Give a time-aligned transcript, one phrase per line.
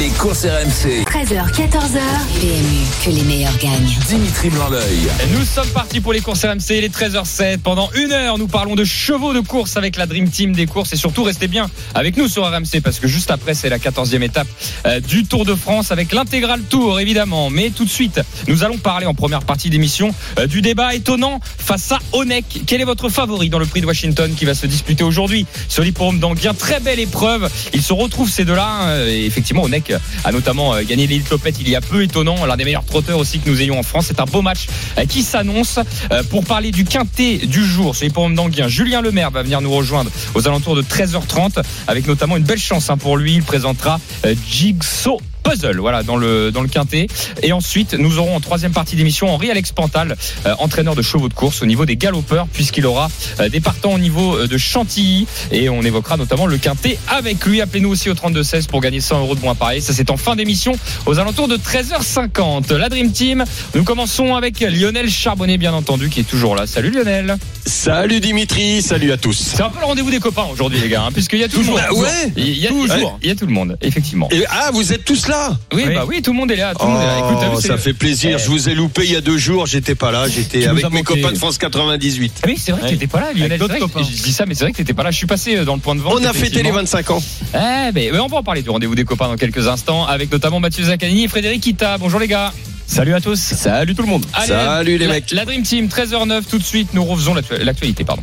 [0.00, 1.04] Les courses RMC.
[1.04, 2.00] 13h, 14h.
[2.40, 3.96] PMU, que les meilleurs gagnent.
[4.06, 5.08] Dimitri Blanc-L'œil.
[5.32, 7.58] Nous sommes partis pour les courses RMC, il est 13h07.
[7.58, 10.92] Pendant une heure, nous parlons de chevaux de course avec la Dream Team des courses
[10.92, 14.20] et surtout restez bien avec nous sur RMC parce que juste après, c'est la 14e
[14.22, 14.48] étape
[14.86, 17.48] euh, du Tour de France avec l'intégral Tour évidemment.
[17.48, 21.40] Mais tout de suite, nous allons parler en première partie d'émission euh, du débat étonnant
[21.58, 22.44] face à Onek.
[22.66, 25.46] Quel est votre favori dans le prix de Washington qui va se disputer aujourd'hui?
[25.68, 27.48] Sur l'hippodrome d'Anguien Très belle épreuve.
[27.72, 28.66] Ils se retrouvent ces deux-là.
[28.66, 29.92] hein, et effectivement, Onek
[30.24, 32.02] a notamment euh, gagné l'élite Topette il y a peu.
[32.02, 34.06] Étonnant, l'un des meilleurs trotteurs aussi que nous ayons en France.
[34.08, 35.78] C'est un beau match euh, qui s'annonce.
[36.10, 39.70] Euh, Pour parler du quintet du jour sur l'hippodrome d'Anguien, Julien Lemaire va venir nous
[39.70, 43.34] rejoindre aux alentours de 13h30 avec notamment une belle chance hein, pour lui.
[43.34, 44.00] Il présentera
[44.48, 47.06] Jigsaw puzzle voilà dans le dans le quintet.
[47.42, 50.16] Et ensuite nous aurons en troisième partie d'émission Henri Alex Pantal
[50.46, 53.92] euh, entraîneur de chevaux de course au niveau des galopeurs puisqu'il aura euh, des partants
[53.94, 55.26] au niveau euh, de Chantilly.
[55.52, 57.60] Et on évoquera notamment le quintet avec lui.
[57.60, 60.16] Appelez-nous aussi au 32 16 pour gagner 100 euros de moins pareil ça c'est en
[60.16, 60.72] fin d'émission
[61.06, 66.20] aux alentours de 13h50 la Dream Team nous commençons avec Lionel Charbonnet bien entendu qui
[66.20, 66.66] est toujours là.
[66.66, 67.36] Salut Lionel.
[67.66, 69.52] Salut Dimitri, salut à tous.
[69.56, 71.60] c'est un peu le rendez-vous des copains aujourd'hui les gars hein, puisqu'il y a tout
[71.60, 71.80] le monde.
[71.84, 73.18] Ah ouais il y a, Toujours.
[73.22, 74.28] il y a tout le monde effectivement.
[74.30, 75.35] Et- ah, vous êtes tous là
[75.72, 75.94] oui, Oui.
[75.94, 77.60] bah oui tout le monde est là tout le monde est là Écoute, vu, Oh,
[77.60, 78.36] ça fait plaisir.
[78.38, 78.42] Eh.
[78.42, 79.66] Je vous ai loupé il y a deux jours.
[79.66, 80.26] J'étais pas là.
[80.28, 82.32] J'étais avec mes copains de France 98.
[82.42, 82.92] Ah Oui, c'est vrai que Ouais.
[82.92, 83.58] t'étais pas là, Lionel.
[83.60, 83.86] Vrai que-.
[84.02, 85.10] Je dis ça, mais c'est vrai que t'étais pas là.
[85.10, 86.12] Je suis passé euh, dans le point de vente.
[86.16, 86.78] On a fêté les effectivement.
[86.78, 87.22] 25 ans.
[87.54, 90.30] Eh ben, mais on va en parler du rendez-vous des copains dans quelques instants, avec
[90.30, 91.98] notamment Mathieu Zaccanini et Frédéric Kita.
[91.98, 92.52] Bonjour les gars.
[92.86, 93.36] Salut à tous.
[93.38, 94.24] Salut tout le monde.
[94.32, 95.30] Allez, Salut les la- mecs.
[95.32, 98.22] La Dream Team, 13h09, tout de suite, nous refaisons l'actu- l'actualité, pardon.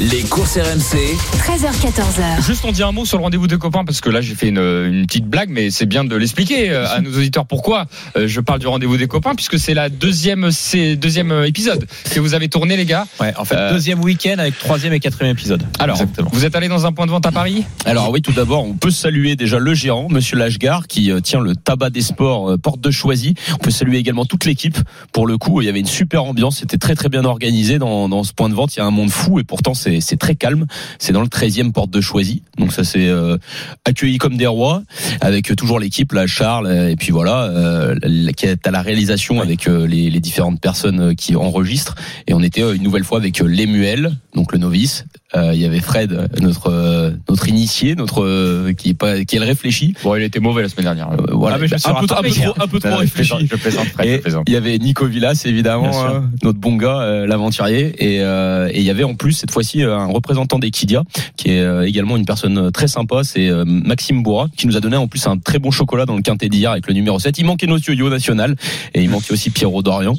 [0.00, 1.14] Les courses RMC.
[1.38, 2.44] 13h, 14h.
[2.44, 4.48] Juste, on dit un mot sur le rendez-vous des copains, parce que là, j'ai fait
[4.48, 7.86] une, une petite blague, mais c'est bien de l'expliquer euh, à nos auditeurs pourquoi
[8.16, 11.86] euh, je parle du rendez-vous des copains, puisque c'est la deuxième, c'est deuxième euh, épisode
[12.10, 13.06] que vous avez tourné, les gars.
[13.20, 15.62] Ouais, en fait, Euh, deuxième week-end avec troisième et quatrième épisode.
[15.78, 16.28] Alors, Exactement.
[16.32, 17.64] vous êtes allé dans un point de vente à Paris?
[17.84, 21.54] Alors oui, tout d'abord, on peut saluer déjà le gérant, Monsieur Lashgar, qui tient le
[21.54, 23.34] tabac des sports porte de Choisy.
[23.52, 24.76] On peut saluer également toute l'équipe.
[25.12, 28.08] Pour le coup, il y avait une super ambiance, c'était très très bien organisé dans,
[28.08, 28.74] dans ce point de vente.
[28.74, 30.66] Il y a un monde fou et pourtant c'est c'est très calme.
[30.98, 33.36] C'est dans le 13e porte de Choisy, donc ça c'est euh,
[33.84, 34.82] accueilli comme des rois,
[35.20, 37.94] avec toujours l'équipe là, Charles euh, et puis voilà, euh,
[38.36, 41.94] qui est à la réalisation avec euh, les, les différentes personnes qui enregistrent.
[42.26, 45.04] Et on était une nouvelle fois avec Lemuel, donc le novice.
[45.36, 49.36] Euh, il y avait Fred, notre euh, notre initié, notre euh, qui est pas qui
[49.36, 49.94] est le réfléchi.
[50.02, 51.10] Bon, il était mauvais la semaine dernière.
[51.32, 53.34] Voilà, Ah, mais je un, peu, un peu rattrapé trop, un peu trop Non, réfléchi.
[53.50, 54.44] je plaisante, Fred, je plaisante.
[54.46, 58.84] il y avait Nico Villas évidemment, hein, notre bon gars, l'aventurier, et, euh, et il
[58.84, 61.02] y avait en plus cette fois-ci un représentant d'Equidia,
[61.36, 65.08] qui est également une personne très sympa, c'est Maxime Bourra, qui nous a donné en
[65.08, 67.38] plus un très bon chocolat dans le quintet d'hier avec le numéro 7.
[67.38, 68.54] Il manquait notre yo-yo national
[68.94, 70.14] et il manquait aussi Pierrot Dorian.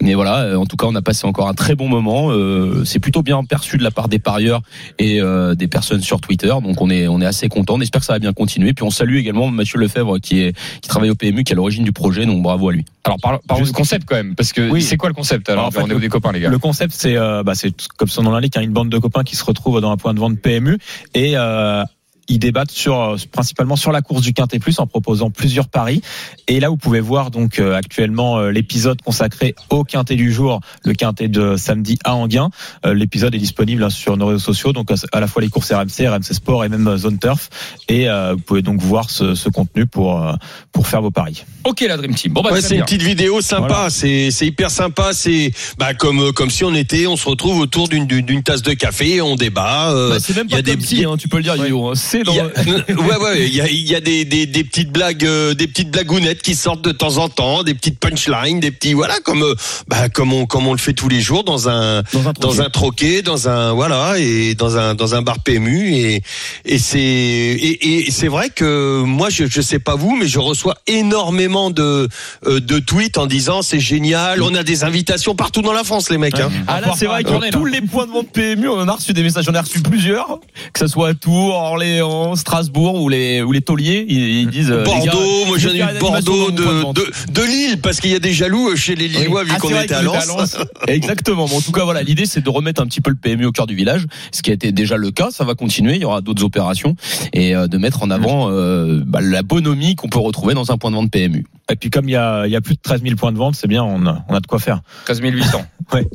[0.00, 2.30] Mais voilà, en tout cas, on a passé encore un très bon moment.
[2.30, 4.59] Euh, c'est plutôt bien perçu de la part des parieurs
[4.98, 7.74] et euh, des personnes sur Twitter, donc on est on est assez content.
[7.74, 8.72] On espère que ça va bien continuer.
[8.72, 11.56] Puis on salue également Mathieu Lefebvre qui est qui travaille au PMU, qui est à
[11.56, 12.84] l'origine du projet, donc bravo à lui.
[13.04, 14.82] Alors parlons, du concept quand même, parce que Oui.
[14.82, 16.58] c'est quoi le concept alors Alors, en fait, rendez-vous le- des copains les gars Le
[16.58, 19.36] concept, c'est euh, bah, c'est comme son nom l'indique, hein, une bande de copains qui
[19.36, 20.78] se retrouvent dans un point de vente PMU
[21.14, 21.82] et euh,
[22.30, 26.00] ils débattent sur euh, principalement sur la course du Quintet Plus en proposant plusieurs paris.
[26.48, 30.60] Et là, vous pouvez voir donc euh, actuellement euh, l'épisode consacré au Quintet du jour,
[30.84, 32.50] le Quintet de samedi à Anguin.
[32.86, 35.72] Euh, l'épisode est disponible hein, sur nos réseaux sociaux, donc à la fois les courses
[35.72, 37.50] RMC, RMC Sport et même euh, Zone Turf.
[37.88, 40.32] Et euh, vous pouvez donc voir ce, ce contenu pour euh,
[40.72, 41.44] pour faire vos paris.
[41.64, 42.32] Ok la Dream Team.
[42.32, 43.66] Bon bah Ouais, c'est une petite vidéo sympa.
[43.68, 43.90] Voilà.
[43.90, 45.10] C'est c'est hyper sympa.
[45.12, 48.62] C'est bah comme comme si on était, on se retrouve autour d'une d'une d'une tasse
[48.62, 49.90] de café, on débat.
[49.92, 51.54] euh, Bah, c'est même il y a pas des si, hein, tu peux le dire,
[51.54, 51.94] hein.
[52.24, 52.46] Dans Il y a-
[53.00, 55.66] ouais, ouais, il y a, il y a des, des, des petites blagues, euh, des
[55.66, 59.42] petites blagounettes qui sortent de temps en temps, des petites punchlines, des petits, voilà, comme,
[59.42, 59.54] euh,
[59.88, 62.60] bah, comme on, comme on le fait tous les jours dans un, Dans un dans
[62.60, 66.22] un troquet, dans un, voilà, et dans un, dans un bar PMU, et,
[66.64, 70.38] et c'est, et, et c'est vrai que moi, je, je sais pas vous, mais je
[70.38, 72.08] reçois énormément de,
[72.46, 76.10] euh, de tweets en disant c'est génial, on a des invitations partout dans la France,
[76.10, 76.50] les mecs, hein.
[76.66, 79.12] Ah là, c'est vrai que tous les points de vente PMU, on en a reçu
[79.12, 80.38] des messages, j'en ai reçu plusieurs,
[80.72, 81.99] que ce soit à Tours, Orléans,
[82.36, 85.74] Strasbourg ou les ou les tauliers, ils, ils disent euh, gars, Bordeaux, moi je j'en
[85.74, 86.96] ai eu Bordeaux, de de, vente.
[86.96, 89.68] de, de Lille, parce qu'il y a des jaloux chez les Lillois vu Ah, qu'on
[89.80, 90.56] était à Lens.
[90.86, 91.46] Exactement.
[91.46, 93.52] Bon, en tout cas, voilà, l'idée c'est de remettre un petit peu le PMU au
[93.52, 95.30] cœur du village, ce qui a été déjà le cas.
[95.30, 95.96] Ça va continuer.
[95.96, 96.96] Il y aura d'autres opérations
[97.32, 100.78] et euh, de mettre en avant euh, bah, la bonhomie qu'on peut retrouver dans un
[100.78, 101.46] point de vente PMU.
[101.70, 103.38] Et puis comme il y a, il y a plus de 13 000 points de
[103.38, 104.80] vente, c'est bien, on a, on a de quoi faire.
[105.04, 105.62] 13 800.
[105.92, 106.06] Ouais.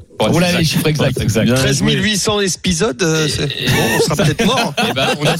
[0.58, 1.20] Les chiffres exacts.
[1.20, 1.46] exact.
[1.46, 1.94] Bien 13 joué.
[1.96, 4.74] 800 épisodes, euh, bon, on sera peut-être mort.
[4.90, 5.38] Eh ben, on a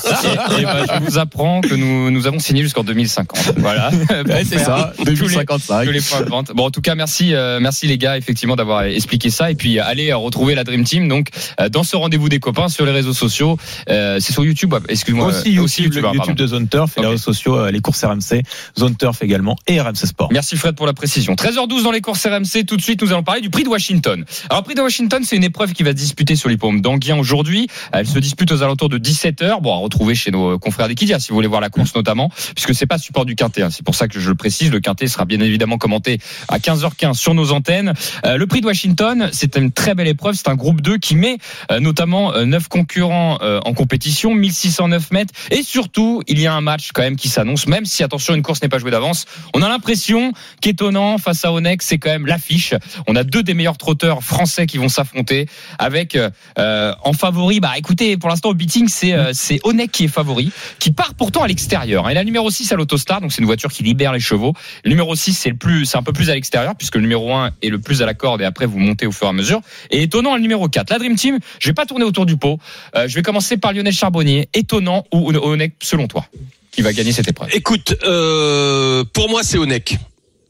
[0.60, 3.54] eh ben, je vous apprends que nous, nous avons signé jusqu'en 2050.
[3.58, 3.92] Voilà.
[4.26, 5.86] Ouais, c'est ça, Tous les- 2055.
[5.86, 6.52] tous les points de vente.
[6.56, 9.52] Bon, en tout cas, merci, euh, merci les gars, effectivement, d'avoir expliqué ça.
[9.52, 11.08] Et puis, allez euh, retrouver la Dream Team.
[11.08, 11.30] Donc,
[11.60, 13.58] euh, dans ce rendez-vous des copains sur les réseaux sociaux,
[13.90, 14.74] euh, c'est sur YouTube.
[14.90, 15.28] Excuse-moi.
[15.28, 16.34] Aussi euh, YouTube, le hein, YouTube pardon.
[16.44, 18.42] de Zone Turf et les réseaux sociaux, euh, les courses RMC,
[18.80, 20.30] Zone Turf également et RMC Sport.
[20.32, 21.34] Merci Fred pour la précision.
[21.36, 22.66] 13h12 dans les courses RMC.
[22.66, 24.26] Tout de suite, nous allons parler du prix de Washington.
[24.50, 27.18] Alors, le prix de Washington, c'est une épreuve qui va se disputer sur l'hippodrome d'Anguien
[27.18, 27.68] aujourd'hui.
[27.92, 29.62] Elle se dispute aux alentours de 17h.
[29.62, 32.74] Bon, à retrouver chez nos confrères d'Equidia si vous voulez voir la course notamment, puisque
[32.76, 33.64] c'est pas support du Quintet.
[33.64, 33.70] hein.
[33.72, 34.72] C'est pour ça que je le précise.
[34.72, 37.94] Le Quintet sera bien évidemment commenté à 15h15 sur nos antennes.
[38.26, 40.36] Euh, le prix de Washington, c'est une très belle épreuve.
[40.36, 41.38] C'est un groupe 2 qui met
[41.72, 45.34] euh, notamment euh, 9 concurrents euh, en compétition, 1609 mètres.
[45.52, 48.42] Et surtout, il y a un match quand même qui s'annonce, même si attention, une
[48.44, 49.26] course n'est pas jouée d'avance.
[49.54, 50.32] On a l'impression
[50.62, 52.74] qu'étonnant face à Onex, c'est quand même l'affiche.
[53.08, 55.48] On a deux des meilleurs trotteurs français qui vont s'affronter
[55.80, 56.18] avec
[56.58, 57.60] euh, en favori.
[57.60, 61.14] Bah écoutez, pour l'instant au beating, c'est euh, c'est Onek qui est favori, qui part
[61.14, 62.08] pourtant à l'extérieur.
[62.08, 62.10] hein.
[62.10, 64.54] Et la numéro 6 à l'Autostar, donc c'est une voiture qui libère les chevaux.
[64.84, 67.34] Le numéro 6, c'est le plus c'est un peu plus à l'extérieur puisque le numéro
[67.34, 69.34] 1 est le plus à la corde et après vous montez au fur et à
[69.34, 69.62] mesure.
[69.92, 70.90] Et étonnant le numéro 4.
[70.90, 72.58] La Dream Team, je vais pas tourner autour du pot.
[72.96, 74.48] Euh, je vais commencer par Lionel Charbonnier.
[74.54, 76.26] Étonnant ou Onek selon toi
[76.72, 77.50] qui va gagner cette épreuve?
[77.54, 79.98] Écoute, euh, pour moi, c'est Onek.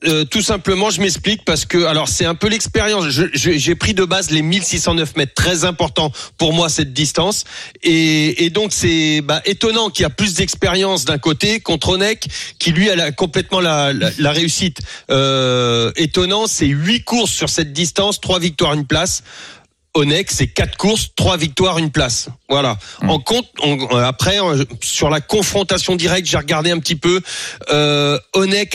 [0.04, 3.06] Euh, tout simplement, je m'explique parce que alors c'est un peu l'expérience.
[3.34, 7.46] J'ai pris de base les 1609 mètres, très important pour moi cette distance,
[7.82, 12.28] et, donc c'est bah, étonnant qu'il y a plus d'expérience d'un côté contre Onek
[12.60, 13.92] qui lui a la- complètement la
[14.32, 14.80] réussite.
[15.10, 19.24] Euh, étonnant, c'est huit courses sur cette distance, trois victoires, une place.
[19.96, 22.28] Onek, c'est quatre courses, trois victoires, une place.
[22.50, 22.78] Voilà.
[23.08, 27.22] En compte, on- euh, après euh, sur la confrontation directe, j'ai regardé un petit peu.
[27.72, 28.20] Euh,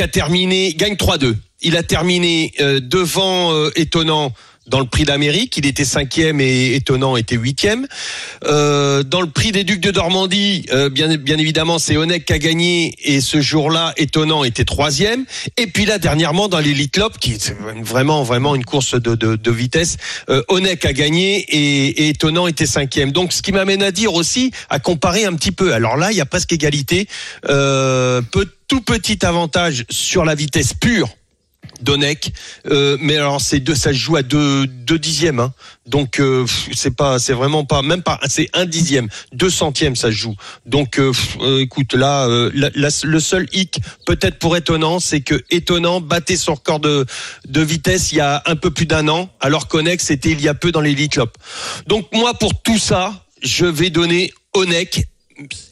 [0.00, 1.36] a terminé, gagne 3-2.
[1.62, 4.32] Il a terminé euh, devant euh, étonnant
[4.70, 5.56] dans le prix d'Amérique.
[5.56, 7.86] Il était cinquième et étonnant était huitième.
[8.44, 12.32] Euh, dans le prix des Ducs de Normandie, euh, bien, bien évidemment, c'est Onek qui
[12.32, 15.24] a gagné et ce jour-là, étonnant était troisième.
[15.56, 19.96] Et puis là, dernièrement, dans l'Elite Lop, qui est vraiment, vraiment une course de, vitesse,
[20.30, 23.12] euh, a gagné et, et étonnant était cinquième.
[23.12, 25.74] Donc, ce qui m'amène à dire aussi, à comparer un petit peu.
[25.74, 27.08] Alors là, il y a presque égalité.
[27.48, 31.08] Euh, peu, tout petit avantage sur la vitesse pure
[31.80, 32.32] d'Onek,
[32.70, 35.52] euh, mais alors c'est deux, ça joue à deux, deux dixièmes, hein.
[35.86, 40.10] donc euh, c'est pas, c'est vraiment pas, même pas, c'est un dixième, deux centièmes ça
[40.10, 40.34] joue.
[40.66, 42.70] Donc, euh, euh, écoute, là, euh, la-
[43.04, 47.06] le seul hic, peut-être pour étonnant, c'est que étonnant battait son record de,
[47.46, 50.48] de vitesse il y a un peu plus d'un an, alors qu'Onek c'était il y
[50.48, 51.36] a peu dans l'Elite Lop.
[51.86, 55.06] Donc moi, pour tout ça, je vais donner Onek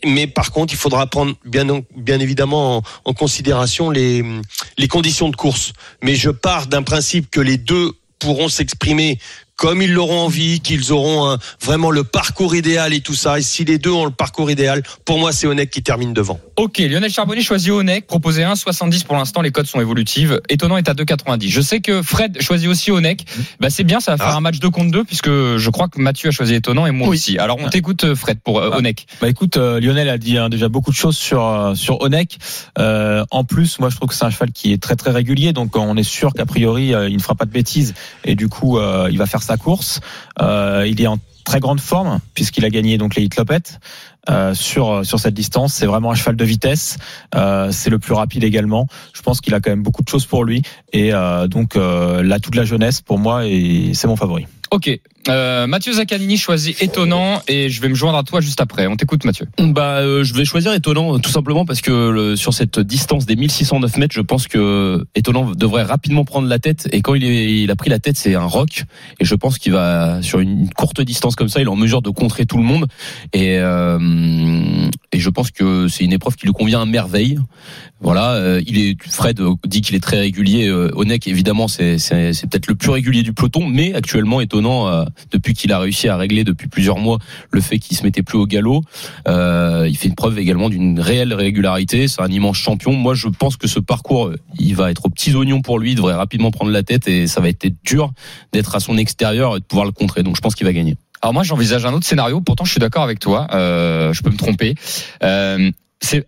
[0.05, 4.43] mais par contre, il faudra prendre bien, évidemment en, considération les
[4.89, 5.73] conditions de course.
[6.03, 9.19] Mais je pars d'un principe que les deux pourront s'exprimer
[9.59, 13.39] comme ils l'auront envie, qu'ils auront un- vraiment le parcours idéal et tout ça.
[13.41, 16.39] Et si les deux ont le parcours idéal, pour moi, c'est Onek qui termine devant.
[16.57, 20.41] Ok, Lionel Charbonnier choisit Onek, proposé 1,70 pour l'instant, les codes sont évolutives.
[20.49, 21.49] Étonnant est à 2,90.
[21.51, 23.25] Je sais que Fred choisit aussi Onek.
[23.61, 24.37] Bah c'est bien, ça va faire Ah.
[24.37, 27.09] un match 2 contre 2 puisque je crois que Mathieu a choisi Étonnant et moi
[27.09, 27.17] Oui.
[27.17, 27.37] aussi.
[27.39, 28.79] Alors on t'écoute euh, Fred pour euh, Ah.
[28.79, 29.07] Onek.
[29.21, 32.39] Bah écoute, euh, Lionel a dit hein, déjà beaucoup de choses sur euh, sur Onek.
[32.79, 35.53] Euh, en plus, moi je trouve que c'est un cheval qui est très très régulier,
[35.53, 37.95] donc on est sûr qu'a priori euh, il ne fera pas de bêtises
[38.25, 40.01] et du coup euh, il va faire sa course.
[40.41, 43.81] Euh, il est en très grande forme puisqu'il a gagné donc les Hitlopettes
[44.29, 45.73] euh, sur sur cette distance.
[45.75, 46.99] C'est vraiment un cheval de vitesse.
[47.35, 48.87] Euh, c'est le plus rapide également.
[49.15, 50.63] Je pense qu'il a quand même beaucoup de choses pour lui
[50.93, 51.13] et
[51.49, 54.47] donc là toute la jeunesse pour moi et c'est mon favori.
[54.71, 54.91] Ok,
[55.29, 58.87] euh, Mathieu Zaccanini choisit Étonnant et je vais me joindre à toi juste après.
[58.87, 59.47] On t'écoute Mathieu.
[59.59, 63.25] Bah, euh, je vais choisir étonnant euh, tout simplement parce que le- sur cette distance
[63.25, 67.25] des 1609 mètres, je pense que étonnant devrait rapidement prendre la tête et quand il,
[67.25, 68.85] est, il a pris la tête, c'est un rock
[69.21, 72.03] et je pense qu'il va sur une courte distance comme ça, il est en mesure
[72.03, 72.87] de contrer tout le monde
[73.33, 73.99] et euh,
[75.13, 77.39] et je pense que c'est une épreuve qui lui convient à merveille.
[78.01, 80.69] Voilà, euh, il est Fred dit qu'il est très régulier.
[80.69, 85.05] Euh, Onek évidemment c'est c'est peut-être le plus régulier du peloton, mais actuellement étonnant euh,
[85.31, 87.19] depuis qu'il a réussi à régler depuis plusieurs mois
[87.51, 88.83] le fait qu'il se mettait plus au galop.
[89.27, 92.09] Euh, il fait une preuve également d'une réelle régularité.
[92.09, 92.93] C'est un immense champion.
[92.93, 95.93] Moi, je pense que ce parcours, euh, il va être aux petits oignons pour lui.
[95.93, 98.13] Il devrait rapidement prendre la tête et ça va être dur
[98.53, 100.23] d'être à son extérieur et de pouvoir le contrer.
[100.23, 100.97] Donc, je pense qu'il va gagner.
[101.21, 102.41] Alors moi j'envisage un autre scénario.
[102.41, 103.49] Pourtant je suis d'accord avec toi.
[103.51, 104.77] Je peux me tromper.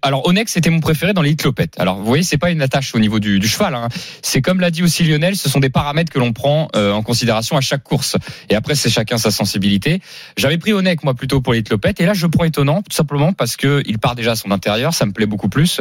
[0.02, 1.74] Alors Onex c'était mon préféré dans les Hitlopettes.
[1.78, 3.74] Alors vous voyez c'est pas une attache au niveau du, du cheval.
[3.74, 3.88] Hein.
[4.22, 7.02] C'est comme l'a dit aussi Lionel, ce sont des paramètres que l'on prend euh, en
[7.02, 8.16] considération à chaque course.
[8.48, 10.00] Et après c'est chacun sa sensibilité.
[10.36, 13.32] J'avais pris Onek moi plutôt pour les Hitlopettes et là je prends étonnant tout simplement
[13.32, 15.80] parce que il part déjà à son intérieur, ça me plaît beaucoup plus.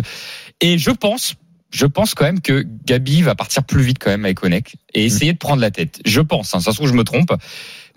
[0.62, 1.36] Et je pense
[1.72, 5.06] je pense quand même que Gabi va partir plus vite quand même avec Onek et
[5.06, 6.00] essayer de prendre la tête.
[6.06, 7.32] Je pense, hein, ça se trouve je me trompe,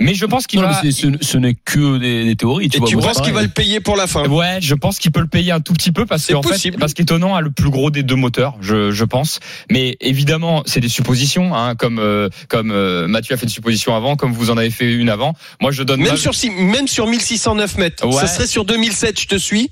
[0.00, 0.80] mais je pense qu'il Non, va.
[0.84, 2.68] mais ce, ce n'est que des, des théories.
[2.68, 4.26] Tu Et vois, tu penses qu'il va le payer pour la fin?
[4.28, 6.92] Ouais, je pense qu'il peut le payer un tout petit peu parce qu'en fait, parce
[6.92, 9.40] qu'étonnant a le plus gros des deux moteurs, je, je pense.
[9.70, 13.94] Mais évidemment, c'est des suppositions, hein, comme euh, comme euh, Mathieu a fait une supposition
[13.96, 15.34] avant, comme vous en avez fait une avant.
[15.60, 18.06] Moi, je donne Même ma- sur, six- même sur 1609 mètres.
[18.06, 18.12] Ouais.
[18.12, 19.70] Ça serait sur 2007, je te suis.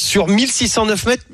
[0.00, 1.24] Sur 1609 mètres,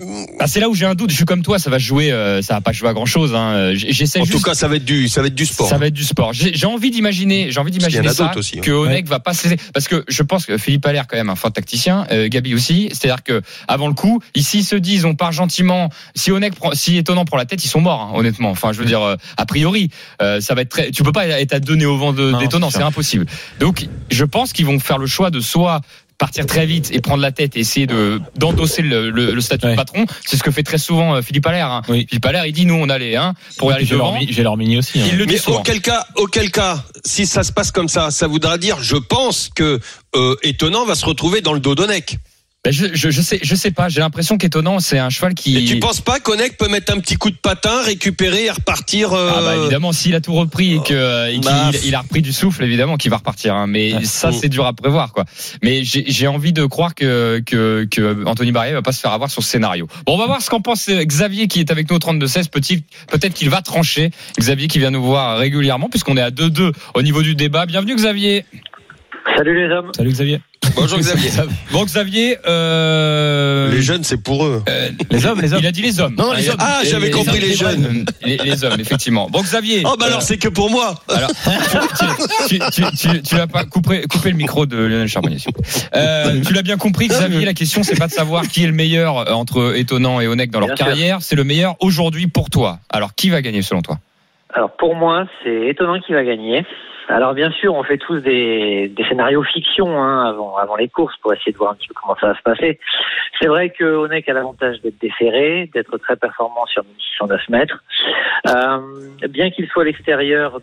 [0.41, 1.11] Ah, c'est là où j'ai un doute.
[1.11, 3.35] Je suis comme toi, ça va jouer, euh, ça va pas jouer à grand chose.
[3.35, 3.75] Hein.
[3.75, 4.39] J- J'essaie en juste.
[4.39, 5.69] tout cas, ça va être du, ça va être du sport.
[5.69, 6.33] Ça va être du sport.
[6.33, 8.63] J'ai j'ai envie d'imaginer, j'ai envie d'imaginer a ça, aussi, hein.
[8.63, 11.37] que Onek va pas cesser, parce que je pense que Philippe Allaire quand même un
[11.37, 12.89] fin tacticien, euh, Gabi aussi.
[12.93, 15.91] C'est-à-dire que avant le coup, ici ils se disent, on part gentiment.
[16.15, 18.49] Si Onek prend, si étonnant pour la tête, ils sont morts, hein, honnêtement.
[18.49, 19.91] Enfin, je veux dire, euh, a priori,
[20.23, 20.91] euh, ça va être très.
[20.91, 23.27] Tu peux pas être à deux nez au vent d'étonnant, c'est impossible.
[23.61, 25.83] Donc, je pense qu'ils vont faire le choix de soit
[26.25, 29.67] partir très vite et prendre la tête et essayer de d'endosser le, le, le statut
[29.69, 30.07] de patron.
[30.27, 31.71] C'est ce que fait très souvent euh, Philippe Allaire.
[31.71, 31.83] hein.
[31.89, 32.07] Oui.
[32.09, 34.19] Philippe Allaire, il dit nous on a les hein, pour aller J'ai leur, devant.
[34.19, 35.01] mi- j'ai leur mini aussi.
[35.01, 35.07] hein.
[35.13, 35.61] Il le dit Mais souvent.
[35.61, 39.51] auquel cas, auquel cas, si ça se passe comme ça, ça voudra dire, je pense
[39.55, 39.81] que
[40.17, 42.17] euh, étonnant va se retrouver dans le dos d'Onek.
[42.65, 43.91] Ben, je, je, je sais, je sais pas.
[43.91, 45.59] J'ai l'impression qu'étonnant, c'est un cheval qui.
[45.59, 49.13] Et tu penses pas qu'Onek peut mettre un petit coup de patin, récupérer et repartir
[49.13, 52.01] euh, Ah bah évidemment, s'il a tout repris et que et qu'il Bah, il a
[52.01, 53.55] repris du souffle, évidemment qu'il va repartir.
[53.55, 53.67] hein.
[53.67, 54.05] Mais Ouais.
[54.05, 55.27] ça, c'est dur à prévoir, quoi.
[55.63, 59.13] Mais j'ai j'ai envie de croire que que que Anthony Barrier va pas se faire
[59.13, 59.87] avoir sur ce scénario.
[60.07, 62.27] Bon, on va voir ce qu'en pense euh, Xavier qui est avec nous au 32
[62.27, 62.49] 16.
[62.49, 64.11] Petit, peut-être qu'il va trancher.
[64.39, 67.67] Xavier qui vient nous voir régulièrement puisqu'on est à 2-2 au niveau du débat.
[67.67, 68.47] Bienvenue Xavier.
[69.37, 69.91] Salut les hommes.
[69.97, 70.41] Salut Xavier.
[70.77, 71.31] Bonjour Xavier.
[71.73, 74.63] Bon Xavier, euh, Les jeunes, c'est pour eux.
[74.69, 75.61] euh, Les hommes, les hommes.
[75.61, 76.15] il a dit les hommes.
[76.17, 76.57] Non, les hommes.
[76.61, 78.05] Ah, j'avais compris les jeunes.
[78.23, 79.29] Les, les hommes, effectivement.
[79.31, 79.83] Bon Xavier.
[79.87, 80.95] Oh bah euh, alors c'est que pour moi.
[81.09, 81.31] Alors,
[82.49, 85.39] tu, tu, tu, tu, tu l'as pas coupé, coupé le micro de Lionel Charbonnier.
[85.97, 87.45] Euh, tu l'as bien compris, Xavier.
[87.45, 90.51] La question, c'est pas de savoir qui est le meilleur euh, entre Étonnant et Onek
[90.51, 91.19] dans leur Bien carrière.
[91.23, 92.79] C'est le meilleur aujourd'hui pour toi.
[92.91, 93.99] Alors, qui va gagner selon toi?
[94.53, 96.65] Alors pour moi, c'est étonnant qui va gagner.
[97.09, 101.17] Alors bien sûr, on fait tous des, des scénarios fiction hein, avant, avant les courses
[101.19, 102.79] pour essayer de voir un petit peu comment ça va se passer.
[103.41, 107.85] C'est vrai que Onek a l'avantage d'être déféré, d'être très performant sur 1609 mètres.
[108.49, 108.79] Euh,
[109.29, 110.61] bien qu'il soit à l'extérieur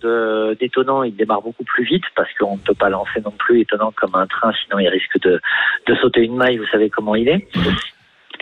[0.59, 3.91] d'étonnant, il démarre beaucoup plus vite parce qu'on ne peut pas lancer non plus étonnant
[3.95, 5.39] comme un train, sinon il risque de,
[5.85, 6.57] de sauter une maille.
[6.57, 7.47] Vous savez comment il est.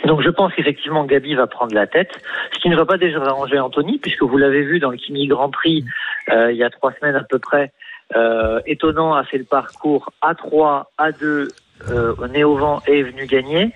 [0.05, 2.11] Donc je pense qu'effectivement Gabi va prendre la tête,
[2.53, 5.49] ce qui ne va pas déranger Anthony, puisque vous l'avez vu dans le Kimi Grand
[5.49, 5.83] Prix
[6.29, 7.71] euh, il y a trois semaines à peu près.
[8.15, 11.49] Euh, étonnant a fait le parcours A3, A2,
[11.89, 13.71] euh, au nez au vent et est venu gagner.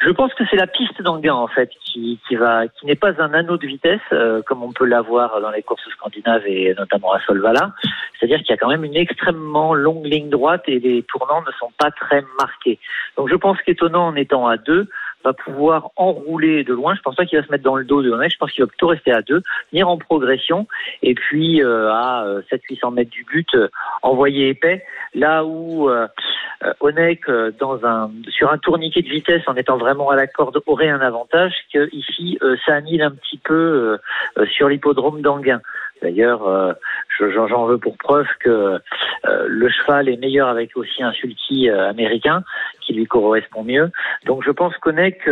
[0.00, 3.20] Je pense que c'est la piste d'Anguin en fait qui, qui va, qui n'est pas
[3.20, 7.12] un anneau de vitesse euh, comme on peut l'avoir dans les courses scandinaves et notamment
[7.12, 7.72] à Solvala.
[8.18, 11.52] C'est-à-dire qu'il y a quand même une extrêmement longue ligne droite et les tournants ne
[11.58, 12.78] sont pas très marqués.
[13.16, 14.88] Donc je pense qu'étonnant en étant à 2
[15.24, 16.94] va pouvoir enrouler de loin.
[16.94, 18.32] Je pense pas qu'il va se mettre dans le dos de Onek.
[18.32, 20.66] Je pense qu'il va plutôt rester à 2, venir en progression
[21.02, 23.68] et puis euh, à 700-800 mètres du but euh,
[24.02, 24.84] envoyer épais.
[25.14, 26.06] Là où euh,
[26.64, 26.72] euh,
[27.28, 30.88] euh, dans un sur un tourniquet de vitesse en étant vraiment à la corde aurait
[30.88, 33.96] un avantage que ici euh, ça annule un petit peu euh,
[34.38, 35.60] euh, sur l'hippodrome d'Anguin.
[36.02, 36.72] D'ailleurs, euh,
[37.18, 38.78] je- j'en veux pour preuve que euh,
[39.46, 42.42] le cheval est meilleur avec aussi un sulky euh, américain
[42.80, 43.90] qui lui correspond mieux.
[44.26, 45.28] Donc je pense qu'Onek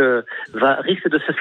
[0.53, 1.31] va risque de se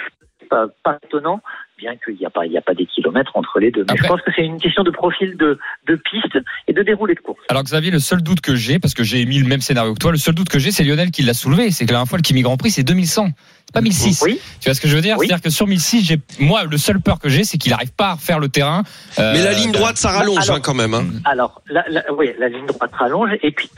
[0.50, 1.40] pas, pas étonnant,
[1.78, 3.84] bien qu'il n'y a pas il y a pas des kilomètres entre les deux.
[3.86, 6.38] Mais Après- je pense que c'est une question de profil de, de piste
[6.68, 7.38] et de déroulé de course.
[7.48, 9.98] Alors Xavier, le seul doute que j'ai, parce que j'ai émis le même scénario que
[9.98, 11.70] toi, le seul doute que j'ai, c'est Lionel qui l'a soulevé.
[11.70, 13.28] C'est que la dernière fois, le Kimi Grand Prix, c'est 2100.
[13.66, 14.20] C'est pas 1006.
[14.24, 14.40] Oui.
[14.60, 15.16] Tu vois ce que je veux dire?
[15.18, 15.26] Oui.
[15.26, 18.12] C'est-à-dire que sur 1006, j'ai, moi, le seul peur que j'ai, c'est qu'il n'arrive pas
[18.12, 18.82] à faire le terrain.
[19.20, 20.92] euh, Mais la ligne droite, ça rallonge alors- hein, quand même.
[20.92, 21.06] Hein.
[21.24, 23.30] Alors, la, la, oui, la ligne droite rallonge.
[23.42, 23.70] Et puis,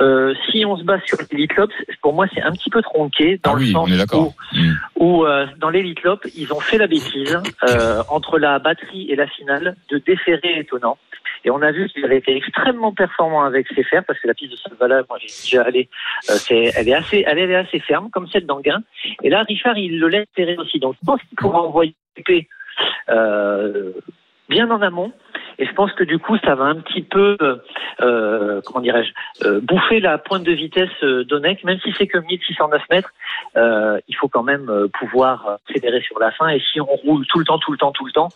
[0.00, 1.70] euh, si on se base sur l'Elite Lop,
[2.02, 4.20] pour moi, c'est un petit peu tronqué dans Ah le oui, sens on est d'accord.
[4.28, 4.72] où, Mm.
[4.96, 9.16] où, euh, dans l'Elite Lop, ils ont fait la bêtise euh, entre la batterie et
[9.16, 10.98] la finale de déférer étonnant.
[11.46, 14.34] Et on a vu qu'il avait été extrêmement performant avec ses fers parce que la
[14.34, 15.88] piste de Solvala, moi j'ai déjà allé,
[16.30, 18.82] euh, c'est, elle est assez, elle est assez ferme comme celle d'Anguin.
[19.22, 20.78] Et là, Richard, il le laisse ferrer aussi.
[20.78, 21.94] Donc, je pense qu'il pourra envoyer
[23.10, 23.92] euh,
[24.48, 25.12] bien en amont.
[25.58, 27.56] Et je pense que du coup, ça va un petit peu, euh,
[28.00, 32.18] euh, comment dirais-je, euh, bouffer la pointe de vitesse euh, d'Onek, même si c'est que
[32.18, 33.10] 1609 mètres.
[33.56, 36.48] euh, il faut quand même euh, pouvoir fédérer sur la fin.
[36.48, 38.28] Et si on roule tout le temps, tout le temps, tout le temps,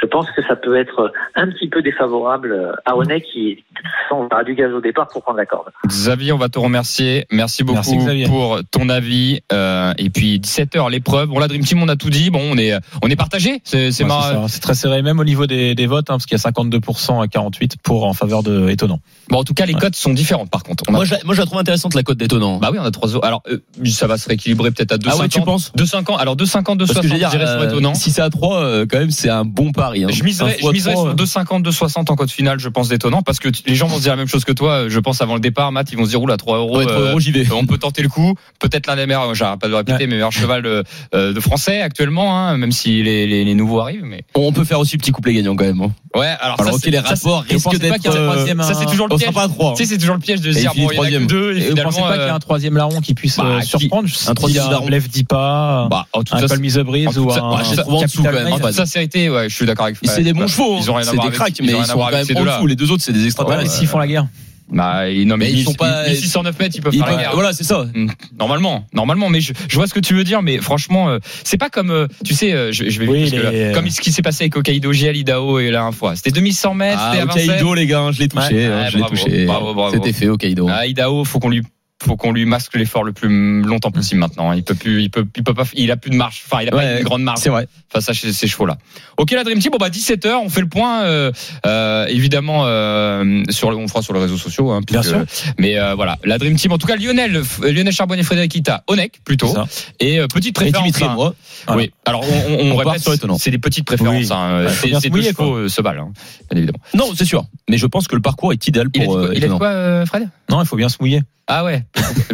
[0.00, 3.86] je pense que ça peut être un petit peu défavorable à René qui, de toute
[4.08, 5.70] façon, aura du gaz au départ pour prendre la corde.
[5.86, 7.26] Xavier, on va te remercier.
[7.30, 8.26] Merci beaucoup Merci, Xavier.
[8.26, 9.40] pour ton avis.
[9.52, 11.28] Euh, et puis 17h l'épreuve.
[11.28, 12.30] Bon la Dream Team, on a tout dit.
[12.30, 12.72] Bon, on est
[13.02, 13.60] on est partagé.
[13.64, 14.48] C'est Ouais, marrant.
[14.48, 17.22] c'est très serré, même au niveau des, des votes, hein, parce qu'il y a 52%
[17.22, 19.00] à 48 pour en faveur de étonnant.
[19.28, 20.50] Bon, en tout cas, les cotes sont différentes.
[20.50, 22.58] Par contre, a- Moi, je, la- moi, je la trouve intéressante la cote d'étonnant.
[22.58, 23.08] bah oui, on a trois.
[23.08, 23.24] euros.
[23.24, 25.10] Alors, euh, ça va se rééquilibrer peut-être à 2,50.
[25.12, 26.18] Ah ouais, tu penses 2,50.
[26.18, 26.86] Alors 2,50, 2,60.
[26.86, 27.94] Parce que je dirais sur euh, étonnant.
[27.94, 30.04] si c'est à 3, euh, quand même, c'est un bon pari.
[30.04, 30.08] Hein.
[30.10, 33.22] Je miserais, je miserais trois, sur euh, 2,50, 2,60 en code finale, je pense, d'étonnant,
[33.22, 34.88] parce que les gens vont se dire la même chose que toi.
[34.88, 36.78] Je pense avant le départ, Matt, ils vont se dire, oula, 3 euros.
[36.78, 37.46] Ouais, 3 euh, euros, j'y vais.
[37.52, 38.34] on peut tenter le coup.
[38.58, 42.36] Peut-être l'un des meilleurs, j'arrête pas de répéter, mais meilleur cheval de, de français actuellement,
[42.38, 44.04] hein, même si les, les, les nouveaux arrivent.
[44.04, 45.80] Mais On peut faire aussi petit couplet gagnant quand même.
[45.82, 45.92] hein.
[46.18, 47.94] ouais, alors, Alors, ça, ok, c'est- les ça, c'est- rapports risquent d'être.
[47.96, 49.30] qu'il y avait un euh, troisième, ça, c'est toujours le on piège.
[49.30, 49.74] sera pas à 3.
[49.74, 50.94] Tu sais, c'est toujours le piège de se dire, bon, il y en a que
[50.96, 51.26] troisième.
[51.26, 53.44] deux, et vous finalement, pensez pas qu'il y a un troisième larron qui puisse bah,
[53.46, 54.86] euh, qui- surprendre un troisième larron.
[54.86, 57.38] Blef dit pas, bah, un façon- Col Mise en Brise toute ou un.
[57.40, 58.60] En Knight.
[58.62, 60.10] toute sincérité, ouais, je suis d'accord avec Fred.
[60.10, 60.78] c'est des bons Bah, chevaux.
[60.80, 62.44] Ils ont rien à C'est voir des avec- cracks, mais ils sont quand même en
[62.56, 62.66] dessous.
[62.66, 63.70] Les deux autres, c'est des Ouais, extraterrestres.
[63.72, 64.26] s'ils font la guerre.
[64.72, 67.20] Bah, non, mais, Mais ils sont pas- 1609 mètres, ils peuvent Ils faire la peuvent-
[67.22, 67.30] guerre.
[67.34, 67.86] Voilà, c'est ça.
[67.94, 68.06] Mm,
[68.38, 71.56] Normalement, normalement, mais je, je vois ce que tu veux dire, mais franchement, euh, c'est
[71.58, 74.12] pas comme, euh, tu sais, euh, je, je vais Oui, parce les- comme ce qui
[74.12, 76.14] s'est passé avec Hokkaido GL Idaho et la dernière fois.
[76.16, 77.50] C'était 2100 mètres, Ah, c'était.
[77.50, 78.54] Hokkaido, les gars, je l'ai touché.
[78.54, 79.44] Ouais, hein, ouais, je l'ai bravo, touché.
[79.46, 79.94] bravo, bravo.
[79.94, 80.68] C'était fait, Hokkaido.
[80.70, 81.62] Ah, Idaho, faut qu'on lui,
[82.02, 84.52] faut qu'on lui masque l'effort le plus longtemps possible maintenant.
[84.52, 86.42] Il peut plus, il peut, il peut pas, il a plus de marge.
[86.50, 87.68] Enfin, il a pas une grande marge C'est vrai.
[87.92, 88.78] face à ces, ces chevaux-là.
[89.18, 91.30] Ok, la Dream Team, bon bah 17h, on fait le point, euh,
[91.66, 94.70] euh, évidemment, euh, sur le, on fera sur les réseaux sociaux.
[94.70, 95.24] Hein, Bien sûr.
[95.58, 98.82] Mais euh, voilà, la Dream Team, en tout cas Lionel, F- Lionel Charbonnier, Frédéric Ita,
[98.86, 99.66] Onek plutôt, C'est ça.
[100.00, 101.00] et euh, petite Et préférence.
[101.00, 101.14] Et hein.
[101.14, 101.34] moi.
[101.76, 103.02] Oui, alors on, on, on répète,
[103.38, 104.16] c'est des petites préférences.
[104.16, 104.28] Oui.
[104.32, 104.66] Hein.
[105.00, 106.12] C'est deux chevaux euh, se valent, hein,
[106.50, 106.78] bien évidemment.
[106.94, 107.44] Non, c'est sûr.
[107.68, 109.58] Mais je pense que le parcours est idéal Il pour euh, il a dit étonnant.
[109.58, 110.28] quoi euh, Fred?
[110.48, 111.20] Non, il faut bien se mouiller.
[111.52, 111.84] Ah ouais.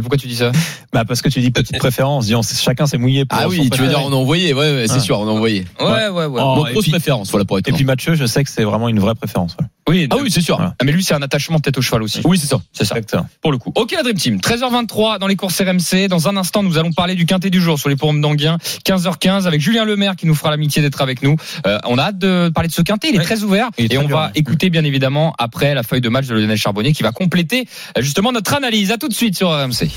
[0.00, 0.52] Pourquoi tu dis ça
[0.92, 3.48] Bah parce que tu dis petite préférence, dis, on sait- chacun s'est mouillé pour Ah
[3.48, 5.00] oui, tu veux dire on a envoyé, ouais, ouais, c'est Ouais.
[5.00, 5.64] sûr, on a envoyé.
[5.80, 6.40] Ouais, ouais, ouais.
[6.42, 8.50] Oh, Donc et grosse puis- préférence, voilà pour être Et puis Mathieu, je sais que
[8.50, 9.56] c'est vraiment une vraie préférence.
[9.88, 10.56] Oui, Ah oui, c'est sûr.
[10.56, 10.74] Voilà.
[10.80, 12.20] Ah, mais lui, c'est un attachement peut-être au cheval aussi.
[12.24, 12.60] Oui, c'est ça.
[12.72, 12.96] C'est ça.
[12.96, 13.28] Exactement.
[13.40, 13.72] pour le coup.
[13.76, 16.08] Ok la Dream Team, 13h23 dans les courses RMC.
[16.08, 18.58] Dans un instant, nous allons parler du quintet du jour sur les pommes d'Anguien.
[18.84, 21.36] 15h15 avec Julien Lemaire qui nous fera l'amitié d'être avec nous.
[21.66, 23.24] Euh, on a hâte de parler de ce quintet, il est Oui.
[23.24, 23.68] très ouvert.
[23.78, 26.34] Est et très on dur, va écouter bien évidemment après la feuille de match de
[26.34, 28.90] Lionel Charbonnier qui va compléter euh, justement notre analyse.
[28.90, 29.88] À tout de suite sur RMC.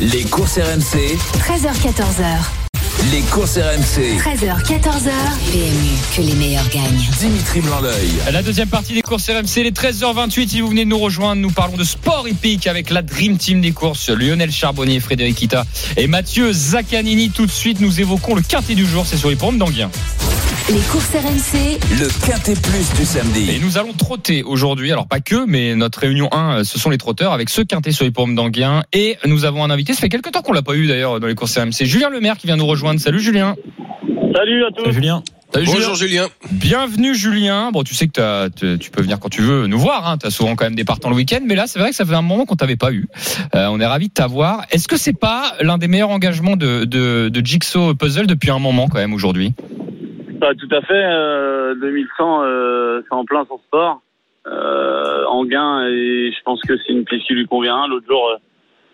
[0.00, 3.10] Les courses RMC, 13h14h.
[3.12, 4.18] les courses RMC.
[4.18, 5.10] 13h, 14h.
[5.52, 7.08] PMU, que les meilleurs gagnent.
[7.18, 8.10] Dimitri Blanc-L'œil.
[8.32, 10.48] La deuxième partie des courses RMC, les 13h28.
[10.48, 13.60] Si vous venez de nous rejoindre, nous parlons de sport hippique avec la Dream Team
[13.60, 15.64] des courses, Lionel Charbonnier, Frédéric Kita
[15.96, 17.30] et Mathieu Zaccanini.
[17.30, 19.90] Tout de suite, nous évoquons le quintet du jour, c'est sur les pommes d'Anguien.
[20.68, 23.60] Les courses RMC, Le Quintet Plus du Et samedi.
[23.62, 26.98] nous allons trotter aujourd'hui, alors pas que, mais notre réunion 1, euh, ce sont les
[26.98, 28.82] trotteurs avec ce quintet sur les pommes d'Anguien.
[28.92, 31.26] Et nous avons un invité, ça fait quelques temps qu'on l'a pas eu d'ailleurs dans
[31.28, 32.98] les courses RMC, Julien Lemaire qui vient nous rejoindre.
[33.00, 33.54] Salut Julien.
[34.34, 34.82] Salut à tous.
[34.84, 35.22] Salut, Julien.
[35.54, 35.78] Salut, Julien.
[35.78, 36.26] Bonjour Julien.
[36.50, 37.70] Bienvenue Julien.
[37.70, 40.08] Bon, tu sais que t'as- tu tu peux venir quand tu veux nous voir.
[40.08, 40.18] Hein.
[40.18, 42.04] Tu as souvent quand même des partants le week-end, mais là c'est vrai que ça
[42.04, 43.06] fait un moment qu'on t'avait pas eu.
[43.54, 44.64] Euh, on est ravis de t'avoir.
[44.72, 48.58] Est-ce que c'est pas l'un des meilleurs engagements de, de, de Jigsaw Puzzle depuis un
[48.58, 49.54] moment quand même aujourd'hui?
[50.46, 50.92] Bah, tout à fait.
[50.94, 54.00] Euh, 2100, euh, c'est en plein son sport.
[54.46, 57.88] Euh, en gain, et je pense que c'est une piste qui lui convient.
[57.88, 58.36] L'autre jour, euh,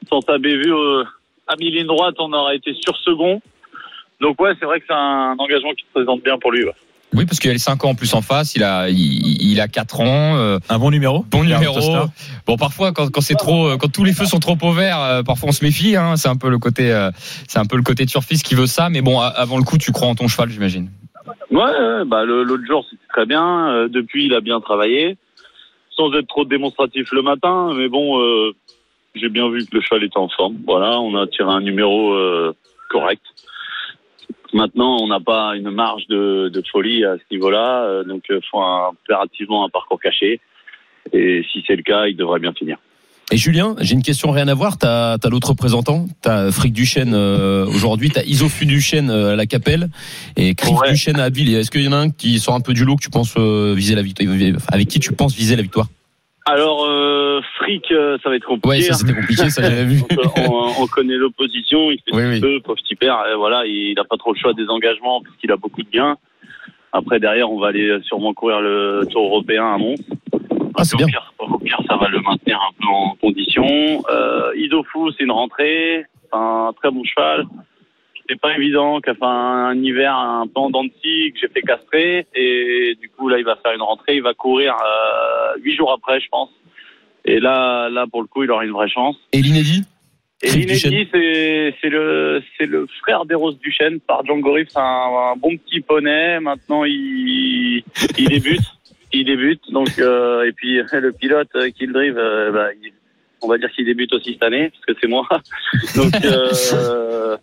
[0.08, 1.04] sans sa bévue, euh,
[1.46, 3.42] à mi-ligne droite, on aurait été sur second.
[4.22, 6.64] Donc ouais, c'est vrai que c'est un engagement qui se présente bien pour lui.
[6.64, 6.72] ouais.
[7.14, 8.54] Oui, parce qu'il a les 5 ans en plus en face.
[8.54, 10.36] Il a, il, il a 4 ans.
[10.38, 11.26] euh, Un bon numéro.
[11.30, 11.78] Bon numéro.
[12.46, 14.98] Bon, parfois, quand, quand c'est trop, euh, quand tous les feux sont trop au vert,
[14.98, 15.94] euh, parfois on se méfie.
[15.96, 17.10] Hein, c'est un peu le côté, euh,
[17.46, 18.88] c'est un peu le côté turfiste qui veut ça.
[18.88, 20.88] Mais bon, avant le coup, tu crois en ton cheval, j'imagine.
[21.50, 23.68] Ouais, bah l'autre jour c'était très bien.
[23.68, 25.16] Euh, depuis, il a bien travaillé,
[25.90, 27.72] sans être trop démonstratif le matin.
[27.74, 28.52] Mais bon, euh,
[29.14, 30.56] j'ai bien vu que le cheval était en forme.
[30.66, 32.52] Voilà, on a tiré un numéro euh,
[32.90, 33.22] correct.
[34.54, 38.40] Maintenant, on n'a pas une marge de, de folie à ce niveau-là, euh, donc il
[38.50, 40.40] faut un- impérativement un parcours caché.
[41.12, 42.76] Et si c'est le cas, il devrait bien finir.
[43.32, 44.76] Et Julien, j'ai une question rien à voir.
[44.76, 49.46] T'as as, l'autre représentant, t'as Frick Duchesne euh, aujourd'hui, t'as Isofu Duchesne euh, à la
[49.46, 49.88] Capelle
[50.36, 50.90] et Chris Ouais.
[50.90, 51.54] Duchesne à Abbeville.
[51.54, 53.32] Est-ce qu'il y en a un qui sort un peu du lot que tu penses
[53.38, 54.34] euh, viser la victoire,
[54.68, 55.86] avec qui tu penses viser la victoire?
[56.44, 58.68] Alors, euh, fric, euh, ça va être compliqué.
[58.68, 58.96] Ouais, ça hein.
[58.96, 60.02] c'était compliqué, ça j'avais vu.
[60.12, 62.40] Euh, on, on connaît l'opposition, il fait Oui, oui.
[62.40, 65.50] peut, pauvre petit père, voilà, il n'a pas trop le choix des engagements parce qu'il
[65.52, 66.16] a beaucoup de gains.
[66.92, 69.96] Après, derrière, on va aller sûrement courir le Tour européen à Mons.
[70.76, 74.02] Ah, c'est Au pire, au pire, ça va le maintenir un peu en condition.
[74.10, 74.52] Euh,
[75.16, 77.46] c'est une rentrée, c'est un très bon cheval.
[78.28, 81.48] C'est pas évident, qui a fait un, un hiver un peu en dents que j'ai
[81.48, 85.60] fait castrer, et du coup, là, il va faire une rentrée, il va courir euh,
[85.60, 86.50] huit jours après, je pense.
[87.24, 89.16] Et là, là, pour le coup, il aura une vraie chance.
[89.32, 89.82] Et l'inédit
[90.42, 95.36] Et l'inédit, c'est c'est le c'est le frère d'Eros Duchesne par Django Reeves, un, un
[95.36, 96.40] bon petit poney.
[96.40, 97.84] Maintenant, il
[98.18, 98.60] il débute,
[99.12, 99.62] il débute.
[99.70, 102.92] Donc euh, et puis le pilote euh, qui le drive, euh, bah, il-
[103.44, 105.26] on va dire qu'il débute aussi cette année parce que c'est moi.
[105.96, 107.36] Donc, euh,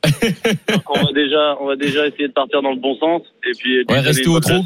[0.71, 3.51] donc on va déjà on va déjà essayer de partir dans le bon sens et
[3.57, 4.63] puis Ouais, rester au leçon.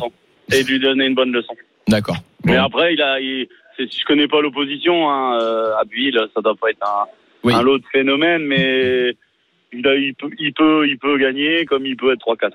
[0.54, 1.56] et lui donner une bonne leçon.
[1.88, 2.18] D'accord.
[2.46, 2.64] Mais Bon.
[2.66, 3.48] après, il a, il,
[3.80, 5.10] je connais pas l'opposition.
[5.10, 7.06] Hein, euh, à Buil, ça doit pas être un,
[7.44, 7.54] Oui.
[7.54, 9.16] un lot de phénomène, mais
[9.72, 12.52] il, a, il, peut, il peut, il peut gagner comme il peut être 3-4.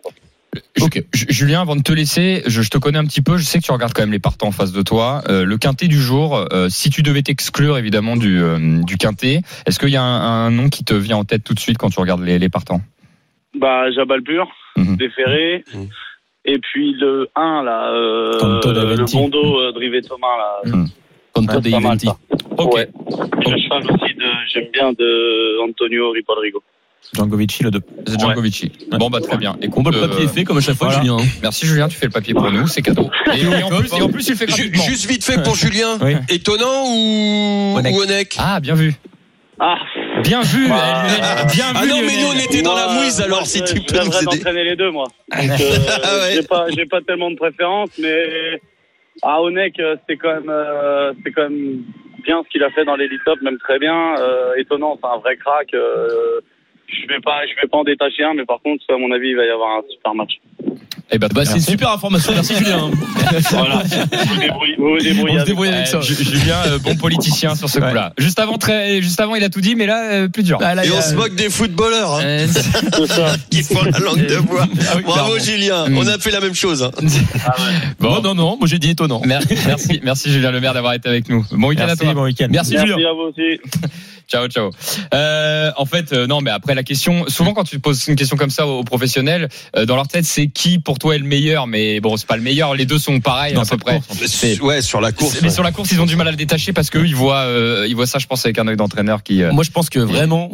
[1.13, 3.65] Julien, avant de te laisser, je, je te connais un petit peu, je sais que
[3.65, 5.23] tu regardes quand même les partants en face de toi.
[5.29, 9.43] Euh, le quintet du jour, euh, si tu devais t'exclure évidemment du, euh, du quintet,
[9.67, 11.79] est-ce qu'il y a un, un nom qui te vient en tête tout de suite
[11.79, 12.81] quand tu regardes les, les partants?
[13.55, 14.97] Bah, Jabal Pur, Mhm.
[14.97, 15.65] déféré.
[15.75, 15.89] Mhm.
[16.45, 19.13] Et puis le 1, là, euh, le.
[19.13, 20.71] Bondo euh, Drivé Thomas, là.
[21.53, 22.09] Ça, de.
[22.57, 22.75] Ok.
[22.75, 22.89] Ouais.
[23.45, 26.63] Cheval aussi, de, j'aime bien de Antonio Ripolrigo.
[27.15, 27.81] Djangovici, le 2.
[28.07, 28.73] C'est Djankovici.
[28.93, 29.57] Bon bah très bien.
[29.63, 31.03] Écoute, Bon, bah, le papier euh, est fait comme à chaque fois, voilà.
[31.03, 31.17] Julien.
[31.19, 31.27] hein.
[31.43, 33.09] Merci Julien, tu fais le papier pour nous, c'est cadeau.
[33.35, 34.83] Et, et en plus, et en plus, il le fait Ju- gratuitement.
[34.85, 35.97] Juste vite fait pour Julien.
[36.03, 36.17] Oui.
[36.29, 37.95] Étonnant ou Onek.
[37.95, 38.95] ou Onek Ah, bien vu.
[39.61, 39.77] Ah,
[40.23, 41.89] Bien vu, eh, Lionel, bien Ah vu.
[41.91, 44.25] non, mais nous, on était dans la mouise, alors moi, si tu je peux aider.
[44.25, 45.07] d'entraîner les deux, moi.
[45.33, 46.33] Donc, euh, Ah ouais.
[46.35, 48.61] j'ai pas, pas tellement de préférence, mais
[49.23, 51.83] à Onek, euh, c'est quand même, euh, c'est quand même
[52.25, 54.17] bien ce qu'il a fait dans l'Elite Top, même très bien.
[54.19, 55.73] Euh, étonnant, c'est un vrai crack.
[55.75, 56.41] Euh,
[56.89, 59.29] je vais pas, je vais pas en détacher un, mais par contre, à mon avis,
[59.31, 60.41] il va y avoir un super match.
[61.11, 62.33] Eh ben, Bah, c'est une super information.
[62.35, 62.91] Merci, Julien.
[63.51, 63.83] Voilà.
[63.83, 65.75] vous vous débrouillez, vous débrouillez On se avec débrouille ça.
[65.75, 66.01] avec ça.
[66.01, 67.89] Ju- Julien, euh, bon politicien sur ce Ouais.
[67.89, 68.13] coup-là.
[68.19, 70.59] Juste avant, très, juste avant, il a tout dit, mais là, euh, plus dur.
[70.61, 72.47] Ah, là, Et on a- se moque des footballeurs hein, Euh,
[73.51, 74.67] qui font la langue de bois.
[74.67, 75.45] Ah oui, Bravo clairement.
[75.45, 75.99] Julien, Mm.
[75.99, 76.83] on a fait la même chose.
[76.83, 76.91] hein.
[78.01, 78.57] bon, Non, non, non.
[78.59, 79.23] Moi, j'ai dit étonnant.
[79.25, 81.45] Merci, merci, merci Julien Lemaire d'avoir été avec nous.
[81.53, 82.15] Bon week-end à Merci, toi.
[82.15, 82.49] bon week-end.
[82.51, 83.09] Merci, Merci Julien.
[83.09, 83.61] à vous aussi.
[84.31, 84.71] Ciao, ciao.
[85.15, 88.37] Euh, en fait, euh, non, mais après la question, souvent quand tu poses une question
[88.37, 91.25] comme ça aux, aux professionnels, euh, dans leur tête, c'est qui pour toi est le
[91.25, 91.67] meilleur?
[91.67, 92.75] Mais bon, c'est pas le meilleur.
[92.75, 94.01] Les deux sont pareils Dans à peu près.
[94.61, 95.41] Ouais, sur la course.
[95.43, 97.45] Mais sur la course, ils ont du mal à le détacher parce qu'eux, ils voient,
[97.47, 99.43] euh, ils voient ça, je pense, avec un œil d'entraîneur qui.
[99.43, 100.51] euh, Moi, je pense que vraiment,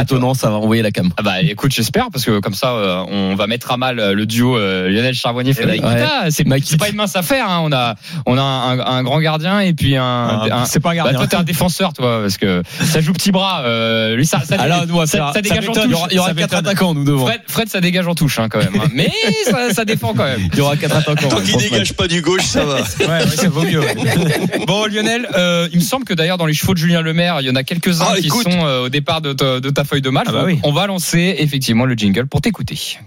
[0.00, 1.10] étonnant, ça va envoyer la cam.
[1.18, 4.14] Ah bah écoute, j'espère parce que comme ça, euh, on va mettre à mal euh,
[4.14, 5.94] le duo euh, Lionel Charbonnier Frédéric Ouais.
[5.96, 6.30] Kita.
[6.30, 7.48] C'est pas une mince affaire.
[7.48, 7.60] Hein.
[7.62, 7.94] On a,
[8.26, 10.02] on a un, un grand gardien et puis un.
[10.04, 11.18] Ah, un- C'est pas un bah, gardien.
[11.18, 13.62] toi, t'es un défenseur, toi, parce que ça joue petit bras.
[13.64, 15.82] Euh, lui, ça, ça, Alors, nous, on va ça, faire- ça ça dégage en touche.
[15.86, 17.26] Il y aura, il y aura Ça quatre attaquants, nous devant.
[17.26, 18.74] Fred, Fred, ça dégage en touche hein, quand même.
[18.82, 18.88] hein.
[18.94, 19.10] Mais
[19.50, 20.40] ça, ça défend quand même.
[20.52, 21.28] Il y aura quatre attaquants.
[21.28, 22.78] Tant qu'il dégage pas du gauche, ça va.
[23.02, 23.80] Ouais, ouais, ça vaut mieux.
[23.80, 23.94] ouais.
[24.66, 27.46] Bon, Lionel, euh, il me semble que d'ailleurs dans les chevaux de Julien Lemaire, il
[27.46, 30.10] y en a quelques-uns Ah, qui sont au départ de ta, de ta feuille de
[30.10, 30.26] match.
[30.28, 30.60] Ah bah oui.
[30.62, 32.98] On va lancer effectivement le jingle pour t'écouter.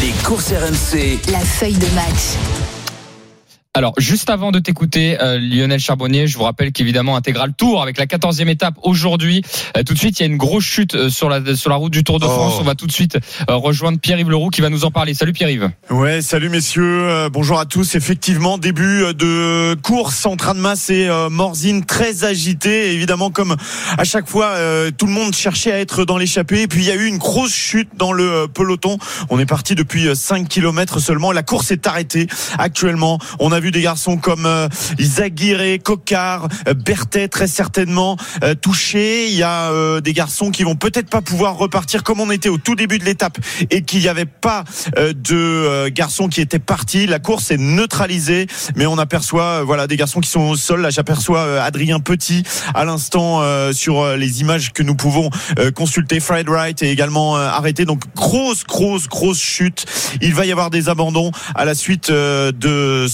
[0.00, 1.18] Les courses RMC.
[1.30, 2.61] La feuille de match.
[3.74, 7.96] Alors, juste avant de t'écouter, euh, Lionel Charbonnier, je vous rappelle qu'évidemment, intégral tour avec
[7.96, 9.40] la 14e étape aujourd'hui.
[9.78, 11.76] Euh, tout de suite, il y a une grosse chute euh, sur la, sur la
[11.76, 12.28] route du Tour de Oh.
[12.28, 12.58] France.
[12.60, 13.16] On va tout de suite
[13.48, 15.14] euh, rejoindre Pierre-Yves Leroux qui va nous en parler.
[15.14, 15.70] Salut Pierre-Yves.
[15.88, 17.94] Ouais, salut messieurs, euh, bonjour à tous.
[17.94, 22.90] Effectivement, début euh, de course en train de masse et euh, Morzine très agité.
[22.90, 23.56] Et évidemment, comme
[23.96, 26.60] à chaque fois, euh, tout le monde cherchait à être dans l'échappée.
[26.60, 28.98] Et puis il y a eu une grosse chute dans le peloton.
[29.30, 31.32] On est parti depuis euh, 5 km seulement.
[31.32, 32.26] La course est arrêtée
[32.58, 33.18] actuellement.
[33.40, 39.28] On a vu des garçons comme euh, Izaguirre, Cocard, euh, Berthet très certainement euh, touchés.
[39.28, 39.70] Il y a
[40.00, 43.04] des garçons qui vont peut-être pas pouvoir repartir comme on était au tout début de
[43.04, 43.38] l'étape
[43.70, 44.64] et qu'il n'y avait pas
[44.96, 47.06] de garçons qui étaient partis.
[47.06, 50.80] La course est neutralisée, mais on aperçoit voilà des garçons qui sont au sol.
[50.80, 52.42] Là, j'aperçois Adrien Petit
[52.74, 55.30] à l'instant sur les images que nous pouvons
[55.74, 56.18] consulter.
[56.20, 57.84] Fred Wright est également arrêté.
[57.84, 59.86] Donc grosse, grosse, grosse chute.
[60.20, 63.06] Il va y avoir des abandons à la suite de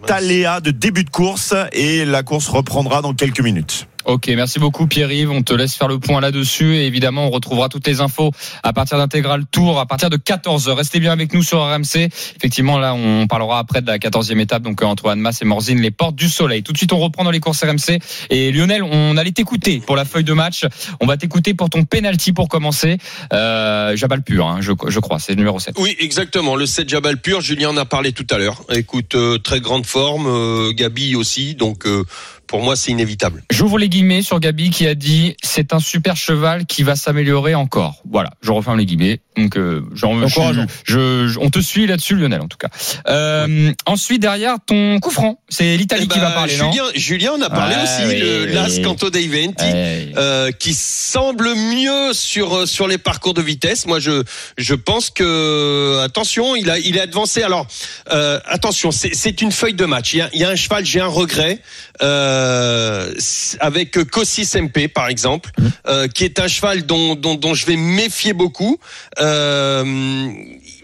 [0.00, 3.86] cet aléa de début de course et la course reprendra dans quelques minutes.
[4.04, 5.30] Ok, merci beaucoup Pierre-Yves.
[5.30, 6.76] On te laisse faire le point là-dessus.
[6.76, 8.30] Et évidemment, on retrouvera toutes les infos
[8.62, 10.72] à partir d'Intégral Tour, à partir de 14h.
[10.72, 12.08] Restez bien avec nous sur RMC.
[12.36, 15.80] Effectivement, là, on parlera après de la 14e étape, donc euh, entre Annemasse et Morzine,
[15.80, 16.62] les portes du soleil.
[16.62, 17.98] Tout de suite, on reprend dans les courses RMC.
[18.30, 20.66] Et Lionel, on allait t'écouter pour la feuille de match.
[21.00, 22.98] On va t'écouter pour ton penalty pour commencer.
[23.32, 25.76] Euh, Jabal pur, hein, je, crois, c'est le numéro 7.
[25.78, 26.56] Oui, exactement.
[26.56, 28.62] Le 7 Jabal pur, Julien en a parlé tout à l'heure.
[28.70, 32.04] Écoute, euh, très grande forme, euh, Gabi aussi, donc euh,
[32.46, 33.44] pour moi c'est inévitable.
[33.50, 37.54] J'ouvre les guillemets sur Gabi qui a dit c'est un super cheval qui va s'améliorer
[37.54, 38.02] encore.
[38.08, 39.20] Voilà, je referme les guillemets.
[39.36, 42.68] Donc, euh, genre, je- je, je- on te suit là-dessus, Lionel, en tout cas.
[43.08, 46.84] Euh, Ensuite, derrière, ton coup franc, c'est l'Italie Eh qui ben, va parler, non Julien,
[46.94, 48.78] Julien en a parlé Ouais, aussi, oui, le oui, Las.
[48.80, 49.64] Canto dei Venti.
[49.64, 50.12] Ouais.
[50.16, 53.86] euh, qui semble mieux sur euh, sur les parcours de vitesse.
[53.86, 54.22] Moi, je
[54.56, 57.42] je pense que attention, il a il est avancé.
[57.42, 57.66] Alors
[58.12, 60.12] euh, attention, c'est c'est une feuille de match.
[60.14, 61.60] Il y a, il y a un cheval, j'ai un regret
[62.02, 63.12] euh,
[63.60, 65.50] avec Kossi MP par exemple,
[65.88, 68.78] euh, qui est un cheval dont dont, dont je vais me méfier beaucoup.
[69.20, 69.23] Euh,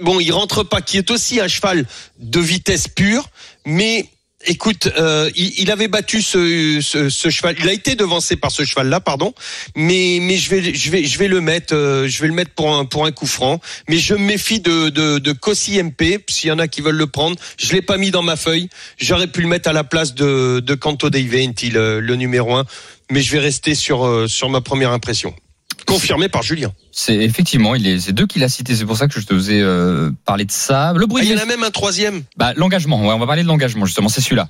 [0.00, 1.86] bon, il rentre pas, qui est aussi un cheval
[2.18, 3.28] de vitesse pure,
[3.66, 4.06] mais
[4.46, 7.56] Écoute, euh, il, avait battu ce, cheval.
[7.58, 9.34] Il a été devancé par ce cheval-là, pardon.
[9.76, 13.60] Mais je vais le mettre euh, pour un coup franc.
[13.88, 16.24] Mais je me méfie de de, Kossi MP.
[16.30, 18.70] S'il y en a qui veulent le prendre, je l'ai pas mis dans ma feuille.
[18.98, 22.64] J'aurais pu le mettre à la place de de Canto dei le, numéro un.
[23.10, 25.34] Mais je vais rester euh, sur ma première impression.
[25.90, 26.72] Confirmé par Julien.
[26.92, 28.74] C'est effectivement, il est, c'est deux qu'il a cité.
[28.74, 30.92] C'est pour ça que je te faisais euh, parler de ça.
[30.94, 32.22] Le Ah, bruit il y en a même un troisième.
[32.36, 33.00] bah, l'engagement.
[33.02, 34.08] Ouais, on va parler de l'engagement justement.
[34.08, 34.48] C'est celui-là.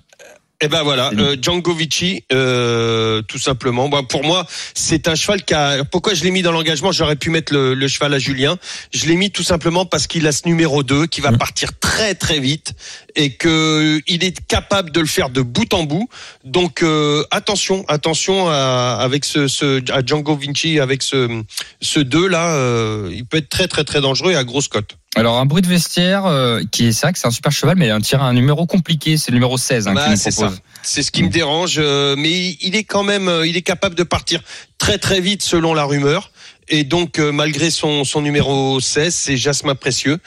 [0.62, 3.88] Eh ben voilà, euh, Django Vici, euh, tout simplement.
[3.88, 5.84] Bon, pour moi, c'est un cheval qui a.
[5.84, 6.92] Pourquoi je l'ai mis dans l'engagement?
[6.92, 8.58] J'aurais pu mettre le, le cheval à Julien.
[8.92, 12.14] Je l'ai mis tout simplement parce qu'il a ce numéro 2 qui va partir très
[12.14, 12.74] très vite
[13.16, 16.08] et que il est capable de le faire de bout en bout.
[16.44, 21.42] Donc euh, attention, attention à, avec ce, ce à Django Vinci avec ce
[21.80, 24.96] ce 2 là, euh, il peut être très très très dangereux et à grosse cote.
[25.16, 27.76] Alors un bruit de vestiaire euh, qui est c'est vrai que c'est un super cheval,
[27.76, 29.16] mais un tiré un numéro compliqué.
[29.16, 30.54] C'est le numéro 16 hein, Bah, c'est propose.
[30.56, 30.62] ça.
[30.82, 33.96] C'est ce qui me dérange, euh, mais il est quand même, euh, il est capable
[33.96, 34.40] de partir
[34.78, 36.29] très très vite selon la rumeur.
[36.72, 40.18] Et donc, euh, malgré son, son numéro 16, c'est Jasmin Précieux.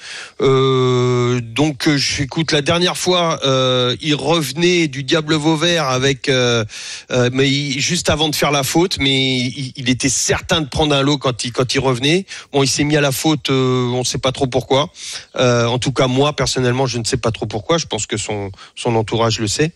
[0.42, 6.66] Euh, donc, euh, j'écoute la dernière fois, euh, il revenait du Diable Vauvert avec, euh,
[7.12, 10.68] euh, mais il- juste avant de faire la faute, mais il, il était certain de
[10.68, 12.26] prendre un lot quand il quand il revenait.
[12.52, 14.90] Bon, il s'est mis à la faute, on ne sait pas trop pourquoi.
[15.36, 17.78] En tout cas, moi personnellement, je ne sais pas trop pourquoi.
[17.78, 19.72] Je pense que son son entourage le sait.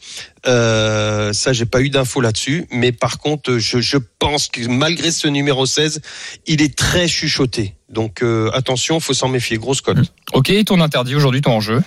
[0.45, 5.12] Euh, ça, j'ai pas eu d'infos là-dessus, mais par contre, je, je pense que malgré
[5.12, 6.02] ce numéro 16,
[6.45, 7.73] il est très chuchoté.
[7.89, 9.58] Donc euh, attention, faut s'en méfier.
[9.58, 9.97] Grosse cote.
[10.34, 11.82] Ok, ton interdit aujourd'hui, ton enjeu.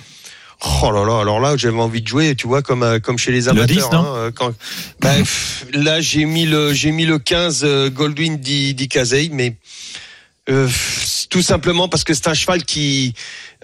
[0.83, 3.31] Oh là là, alors là, j'avais envie de jouer, tu vois, comme euh, comme chez
[3.31, 3.89] les Le amateurs.
[3.89, 4.53] 10, non hein, euh, quand,
[4.99, 9.29] bah, pff, là, j'ai mis le j'ai mis le 15 euh, Goldwyn di, di Casey,
[9.31, 9.55] mais
[10.49, 10.67] euh,
[11.29, 13.13] tout simplement parce que c'est un cheval qui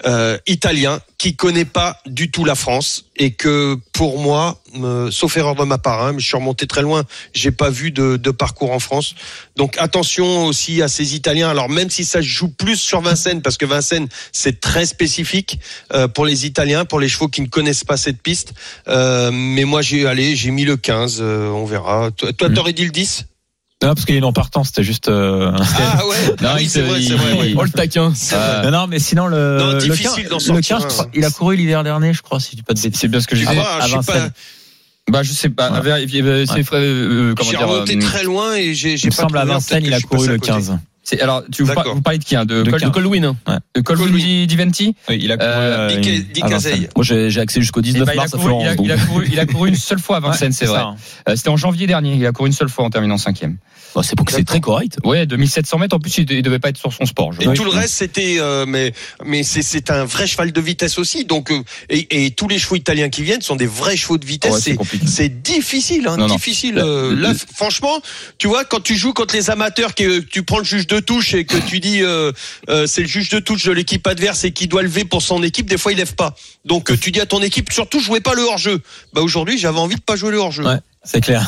[0.06, 5.36] euh, italien qui connaît pas du tout la France et que pour moi, euh, sauf
[5.38, 8.16] erreur de ma part, hein, mais je suis remonté très loin, j'ai pas vu de,
[8.16, 9.16] de parcours en France.
[9.56, 11.50] Donc attention aussi à ces Italiens.
[11.50, 15.60] Alors même si ça joue plus sur Vincennes, parce que Vincennes c'est très spécifique
[15.94, 18.54] euh, pour les Italiens, pour les chevaux qui ne connaissent pas cette piste.
[18.88, 22.12] Euh, mais moi j'ai allé, j'ai mis le 15, euh, on verra.
[22.12, 23.26] Toi, toi, t'aurais dit le 10
[23.84, 25.08] Non, parce qu'il est non partant, c'était juste.
[25.08, 27.34] euh, Ah ouais, Non, Ah oui il c'est vrai, c'est il- vrai.
[27.34, 27.54] ouais.
[27.56, 28.12] Oh le taquin.
[28.34, 29.58] Euh, Non, non, mais sinon le.
[29.60, 30.88] Non, le difficile 15, le sortir 15, un.
[30.90, 33.20] je crois, il a couru l'hiver dernier, je crois, si dis pas de c'est bien
[33.22, 33.58] ce que j'ai Ah dit.
[33.60, 34.30] bah, à je sais pas.
[35.12, 35.70] Bah je sais pas.
[35.80, 36.06] Ouais.
[36.08, 36.64] C'est Ouais.
[36.74, 37.68] euh, comment J'ai dire.
[37.68, 40.02] remonté euh, très loin et j'ai Il j'ai me pas semble à Vincennes, il a
[40.02, 40.52] couru le côté.
[40.52, 40.80] 15.
[41.08, 43.24] C'est- alors tu vous, par- vous parlez de qui hein, De, De Col- De Colwyn.
[43.46, 43.60] hein.
[43.76, 44.18] de Colwyn Colwyn.
[44.24, 46.88] Di- Diventi Oui, il a couru Euh, euh.
[46.96, 49.06] Moi j'ai j'ai accès jusqu'au Eh 19 ben, il, a mars à il, a, il
[49.06, 50.80] couru, il a couru une seule fois à Vincennes, c'est vrai.
[50.80, 50.96] ça, hein.
[51.30, 52.14] Euh, C'était en janvier dernier.
[52.16, 53.58] Il a couru une seule fois en terminant cinquième.
[53.96, 54.98] Bah, C'est pour que c'est très correct.
[55.06, 55.96] Ouais, 2700 mètres.
[55.96, 57.32] En plus, il, il devait pas être sur son sport.
[57.34, 58.94] je Et tout le reste, c'était, euh, mais,
[59.26, 61.26] mais c'est, c'est un vrai cheval de vitesse aussi.
[61.26, 64.26] Donc, euh, et, et tous les chevaux italiens qui viennent sont des vrais chevaux de
[64.26, 64.52] vitesse.
[64.54, 65.08] Ouais, c'est c'est, compliqué.
[65.08, 66.76] c'est difficile, hein, Non, difficile.
[66.76, 68.00] Là, franchement,
[68.38, 71.34] tu vois, quand tu joues contre les amateurs, que tu prends le juge de touche
[71.34, 72.32] et que tu dis, euh,
[72.70, 75.44] euh, c'est le juge de touche de l'équipe adverse et qui doit lever pour son
[75.44, 76.36] équipe, des fois il lève pas.
[76.66, 78.82] Donc, euh, tu dis à ton équipe, surtout jouez pas le hors jeu.
[79.14, 80.64] Bah aujourd'hui, j'avais envie de pas jouer le hors jeu.
[80.64, 81.48] Ouais, c'est clair.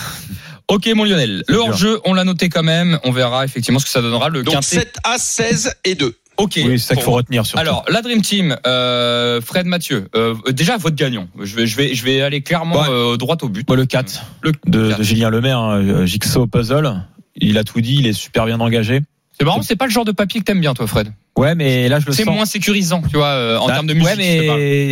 [0.69, 1.43] Ok, mon Lionel.
[1.47, 2.99] Le hors-jeu, on l'a noté quand même.
[3.03, 4.29] On verra effectivement ce que ça donnera.
[4.29, 4.75] Le Donc quintet.
[4.75, 6.15] 7 à 16 et 2.
[6.37, 6.53] Ok.
[6.57, 7.59] Oui, c'est ça qu'il faut retenir surtout.
[7.59, 10.07] Alors, la Dream Team, euh, Fred Mathieu.
[10.15, 11.27] Euh, déjà, votre gagnant.
[11.41, 13.69] Je vais, je vais, je vais aller clairement euh, droit au but.
[13.69, 14.99] Le 4 Le de, quatre.
[14.99, 17.01] de Julien Lemaire, Jigsaw Puzzle.
[17.35, 19.01] Il a tout dit, il est super bien engagé.
[19.39, 21.13] C'est marrant, c'est pas le genre de papier que t'aimes bien, toi, Fred.
[21.37, 22.33] Ouais, mais là, je le C'est sens.
[22.35, 24.09] moins sécurisant, tu vois, euh, en Bah, termes de musique.
[24.09, 24.17] Ouais,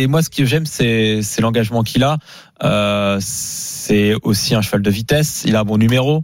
[0.00, 2.16] mais moi, ce que j'aime, c'est c'est l'engagement qu'il a.
[2.64, 5.42] Euh, c'est aussi un cheval de vitesse.
[5.46, 6.22] Il a un bon numéro.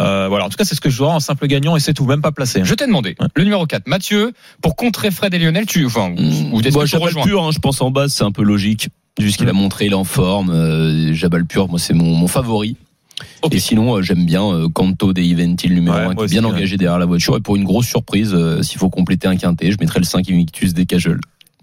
[0.00, 0.44] Euh, voilà.
[0.44, 2.22] En tout cas, c'est ce que je vois en simple gagnant et c'est tout, même
[2.22, 2.60] pas placé.
[2.64, 3.16] Je t'ai demandé.
[3.20, 3.26] Ouais.
[3.34, 4.32] Le numéro 4, Mathieu,
[4.62, 6.14] pour contrer Fred et Lionel, tu, enfin,
[6.52, 8.88] ou est-ce Moi, Jabal pur, hein, je pense en base, c'est un peu logique.
[9.18, 10.50] Vu ce qu'il a montré, il est en forme.
[10.50, 12.76] Euh, Jabal pur, moi, c'est mon, mon favori.
[13.52, 16.20] Et sinon, euh, j'aime bien euh, Canto dei Venti, le numéro Ouais, 1, moi qui
[16.20, 16.50] est aussi, bien ouais.
[16.54, 17.36] engagé derrière la voiture.
[17.36, 20.28] Et pour une grosse surprise, euh, s'il faut compléter un quintet, je mettrai le 5
[20.30, 21.20] Invictus des Cageul.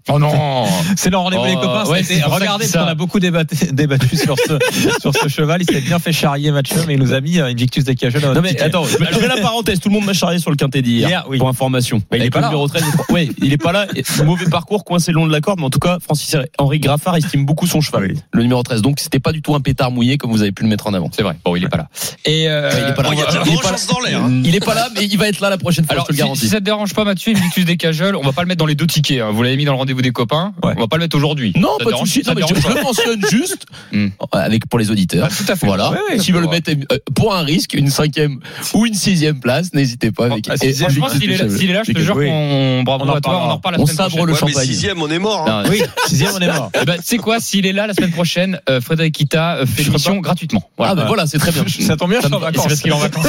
[0.08, 0.64] Oh non
[0.96, 1.84] C'est le rendez-vous Oh, les copains.
[1.86, 4.58] ouais, ça regardez, parce ça- qu'on a beaucoup débattu, débattu sur ce
[5.00, 5.62] sur ce cheval.
[5.62, 8.20] Il s'est bien fait charrier Mathieu, mais il nous a mis euh, Invictus Decagel.
[8.20, 9.80] dans Non mais attends, je mets la parenthèse.
[9.80, 11.24] Tout le monde m'a charrié sur le quintet d'hier.
[11.28, 11.38] Oui.
[11.38, 11.98] Pour information.
[11.98, 12.48] Bah, il est Avec pas le là.
[12.48, 12.82] numéro 13.
[13.10, 13.86] Ouais, il est pas là.
[14.24, 15.58] Mauvais parcours, coincé le long de la corde.
[15.60, 18.08] Mais en tout cas, Francis Henri Graffard estime beaucoup son cheval.
[18.12, 18.18] Oui.
[18.32, 18.82] Le numéro 13.
[18.82, 20.94] Donc c'était pas du tout un pétard mouillé comme vous avez pu le mettre en
[20.94, 21.10] avant.
[21.14, 21.36] C'est vrai.
[21.44, 21.88] Bon, il est pas là.
[22.24, 23.08] Et euh, il est pas là.
[23.10, 24.20] Bon, il y a de la Il est pas vengeance dans l'air.
[24.22, 24.42] hein.
[24.44, 25.92] Il est pas là, mais il va être là la prochaine fois.
[25.94, 26.40] Alors, je te le si, garantis.
[26.40, 28.66] si ça te dérange pas, Mathieu, Invictus des Cajoles, on va pas le mettre dans
[28.66, 29.20] les deux tickets.
[29.20, 29.30] hein.
[29.32, 30.52] Vous l'avez mis dans le rendez-vous des copains.
[30.62, 30.72] Ouais.
[30.76, 31.52] On va pas le mettre aujourd'hui.
[31.56, 34.08] Non, Ça pas de dérange- ça Non, mais je, je le mentionne juste Hmm.
[34.32, 35.28] avec pour les auditeurs.
[35.30, 35.66] Ah, tout à fait.
[35.66, 35.90] Voilà.
[35.90, 38.38] Ouais, ouais, S'ils veulent mettre euh, pour un risque une cinquième
[38.74, 40.26] ou une sixième place, n'hésitez pas.
[40.26, 40.84] Avec, Ah, et- et- s'il
[41.30, 42.04] est là, s'il est là, je te Oui.
[42.04, 44.26] jure qu'on bravo On à toi, on en reparle la On semaine sabre prochaine.
[44.26, 44.66] le Ouais, mais champagne.
[44.66, 45.46] sixième, on est mort.
[45.48, 45.62] hein.
[45.64, 46.70] Non, Oui, sixième, on est mort.
[46.80, 49.66] Eh ben, tu sais quoi, s'il est là la semaine prochaine, euh, Frédéric Kita euh,
[49.66, 50.70] fait Je l'émission gratuitement.
[50.78, 51.64] Ah, ben voilà, c'est très bien.
[51.80, 52.62] Ça tombe bien, je suis en vacances.
[52.62, 53.26] C'est parce qu'il est en vacances.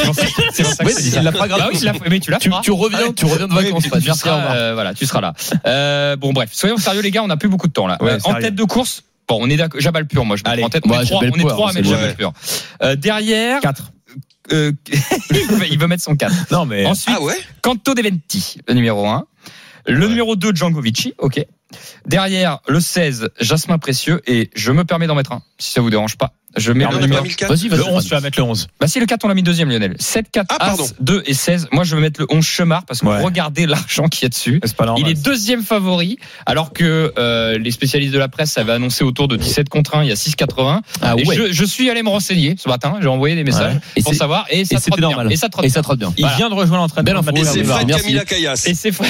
[0.53, 3.25] C'est pour ça- je il l'a pas Ah l'a- mais tu l'as Tu, reviens, tu
[3.25, 6.15] reviens de vacances, Merci, euh, voilà, tu seras là.
[6.17, 7.97] Bon, bref, soyons sérieux, les gars, on n'a plus beaucoup de temps là.
[8.01, 8.41] Ouais, Euh, en sérieux.
[8.41, 9.81] tête de course, bon, on est d'accord.
[9.81, 10.61] Jabal pur, moi, je Allez.
[10.61, 10.83] prends en tête.
[10.85, 11.89] On Ouais, est trois, on est trois à mettre.
[11.89, 12.33] Jabal pur.
[12.81, 13.91] Euh, derrière, 4.
[14.53, 14.71] euh,
[15.69, 16.33] il, veut, mettre son 4.
[16.51, 16.85] Non, mais.
[16.85, 17.37] Ensuite, Ah ouais?
[17.61, 19.25] Canto Deventi, le numéro 1.
[19.87, 21.45] Le numéro 2, Djangovici, ok.
[22.05, 24.21] Derrière, le 16, Jasmin Précieux.
[24.27, 26.31] Et je me permets d'en mettre un, si ça vous dérange pas.
[26.57, 27.23] Je mets le numéro.
[27.23, 27.79] Vas-y, vas-y.
[27.79, 28.67] Le 11, tu vas mettre le 11.
[28.79, 29.95] Bah si le 4 on l'a mis deuxième Lionel.
[29.99, 30.83] 7, 4, Ah, pardon.
[30.83, 31.67] As, 2 et 16.
[31.71, 33.21] Moi je vais mettre le 11 Chemard parce que Ouais.
[33.21, 34.59] regardez l'argent qu'il y a dessus.
[34.63, 35.03] C'est pas normal.
[35.07, 39.27] Il est deuxième favori alors que euh, les spécialistes de la presse avaient annoncé autour
[39.27, 40.81] de 17 contre 1, il y a 6,80.
[41.01, 41.23] Ah ouais.
[41.35, 44.03] je, je suis allé me renseigner ce matin, j'ai envoyé des messages Ouais.
[44.03, 45.09] Pour savoir et ça et trotte bien.
[45.09, 45.31] normal.
[45.31, 45.73] Et ça trotte Et bien.
[45.73, 46.13] ça trotte bien.
[46.17, 46.35] Il Voilà.
[46.37, 47.21] vient de rejoindre l'entraînement.
[47.35, 47.63] Et c'est.
[47.63, 48.03] Fred Merci.
[48.03, 48.67] Camilla Caillasse.
[48.67, 49.09] Et c'est Fred,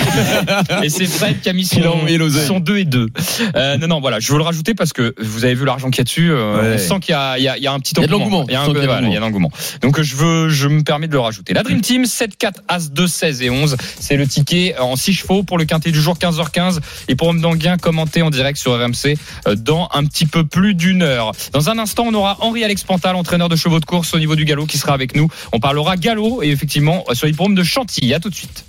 [0.83, 2.45] et c'est Fred qui a mis son, Il a envoyé l'oseille.
[2.47, 3.07] son 2 et 2.
[3.55, 5.99] Euh, non, non, voilà, je veux le rajouter parce que vous avez vu l'argent qu'il
[5.99, 6.31] y a dessus.
[6.31, 6.75] euh.
[6.75, 8.03] On sent qu'il y a, il y, a, il y a un petit Il y
[8.03, 8.45] a de l'engouement.
[8.47, 9.51] Il y a un, l'engouement.
[9.81, 11.53] Donc je veux, je me permets de le rajouter.
[11.53, 13.77] La Dream Team 7, 4, As, 2, 16 et 11.
[13.99, 17.77] C'est le ticket en 6 chevaux pour le quintet du jour 15h15 et pour Mdanguin
[17.77, 19.17] commenté en direct sur RMC
[19.47, 21.31] euh, dans un petit peu plus d'une heure.
[21.51, 24.35] Dans un instant, on aura Henri Alex Pantal, entraîneur de chevaux de course au niveau
[24.35, 25.27] du galop qui sera avec nous.
[25.51, 28.13] On parlera galop et effectivement euh, sur l'hippodrome de Chantilly.
[28.13, 28.65] À tout de suite.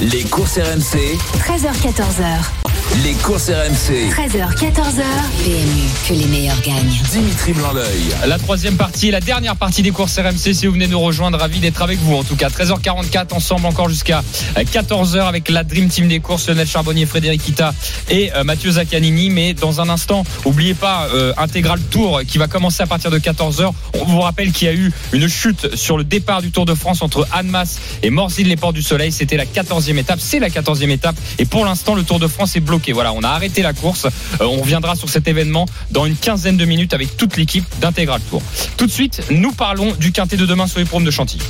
[0.00, 2.63] Les courses RMC, 13h14h.
[3.02, 4.10] Les courses RMC.
[4.10, 5.02] 13h, 14h.
[5.42, 7.00] PMU, que les meilleurs gagnent.
[7.10, 8.14] Dimitri Blanc-L'œil.
[8.26, 10.54] La troisième partie, la dernière partie des courses RMC.
[10.54, 12.14] Si vous venez nous rejoindre, ravi d'être avec vous.
[12.14, 14.22] En tout cas, 13h44 ensemble encore jusqu'à
[14.56, 17.74] 14h avec la Dream Team des courses, Lionel Charbonnier, Frédéric Ita
[18.10, 19.30] et euh, Mathieu Zaccanini.
[19.30, 23.18] Mais dans un instant, oubliez pas euh, intégral tour qui va commencer à partir de
[23.18, 23.72] 14h.
[24.00, 26.74] On vous rappelle qu'il y a eu une chute sur le départ du Tour de
[26.74, 29.10] France entre Annemasse et Morzine les Portes du Soleil.
[29.10, 30.20] C'était la 14e étape.
[30.20, 31.16] C'est la 14e étape.
[31.38, 32.73] Et pour l'instant, le Tour de France est bloqué.
[32.92, 34.04] Voilà, on a arrêté la course.
[34.04, 38.20] Euh, on reviendra sur cet événement dans une quinzaine de minutes avec toute l'équipe d'Intégral
[38.30, 38.42] Tour.
[38.76, 41.44] Tout de suite, nous parlons du quintet de demain sur les promes de Chantilly.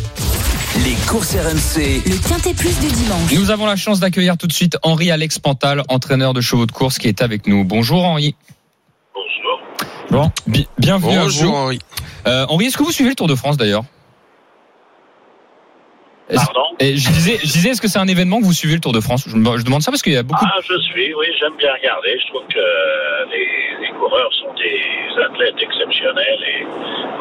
[0.84, 2.02] Les courses RMC.
[2.06, 3.32] Le Quintet Plus du dimanche.
[3.32, 6.72] Nous avons la chance d'accueillir tout de suite Henri Alex Pantal, entraîneur de chevaux de
[6.72, 7.64] course qui est avec nous.
[7.64, 8.34] Bonjour Henri.
[9.14, 9.60] Bonjour.
[10.10, 11.56] Bon, bi- bienvenue à Bonjour vous.
[11.56, 11.78] Henri.
[12.26, 13.84] Euh, Henri, est-ce que vous suivez le Tour de France d'ailleurs?
[16.32, 18.80] Pardon Et je disais, je disais, est-ce que c'est un événement que vous suivez le
[18.80, 20.44] Tour de France je, me- je demande ça parce qu'il y a beaucoup.
[20.46, 22.16] Ah, je suis, oui, j'aime bien regarder.
[22.20, 26.64] Je trouve que euh, les, les coureurs sont des athlètes exceptionnels et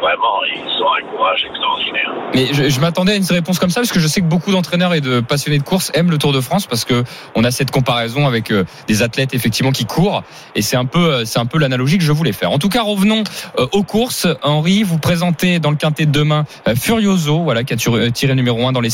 [0.01, 2.13] vraiment, ils ont un courage extraordinaire.
[2.33, 4.51] Mais je, je m'attendais à une réponse comme ça parce que je sais que beaucoup
[4.51, 7.03] d'entraîneurs et de passionnés de course aiment le Tour de France parce que
[7.35, 10.23] on a cette comparaison avec euh, des athlètes effectivement qui courent
[10.55, 12.51] et c'est un peu euh, c'est un peu l'analogie que je voulais faire.
[12.51, 13.23] En tout cas, revenons
[13.71, 14.27] aux courses.
[14.41, 18.67] Henri, vous présentez dans le quintet de demain Furioso, voilà qui a tiré, tiré numéro
[18.67, 18.89] un dans les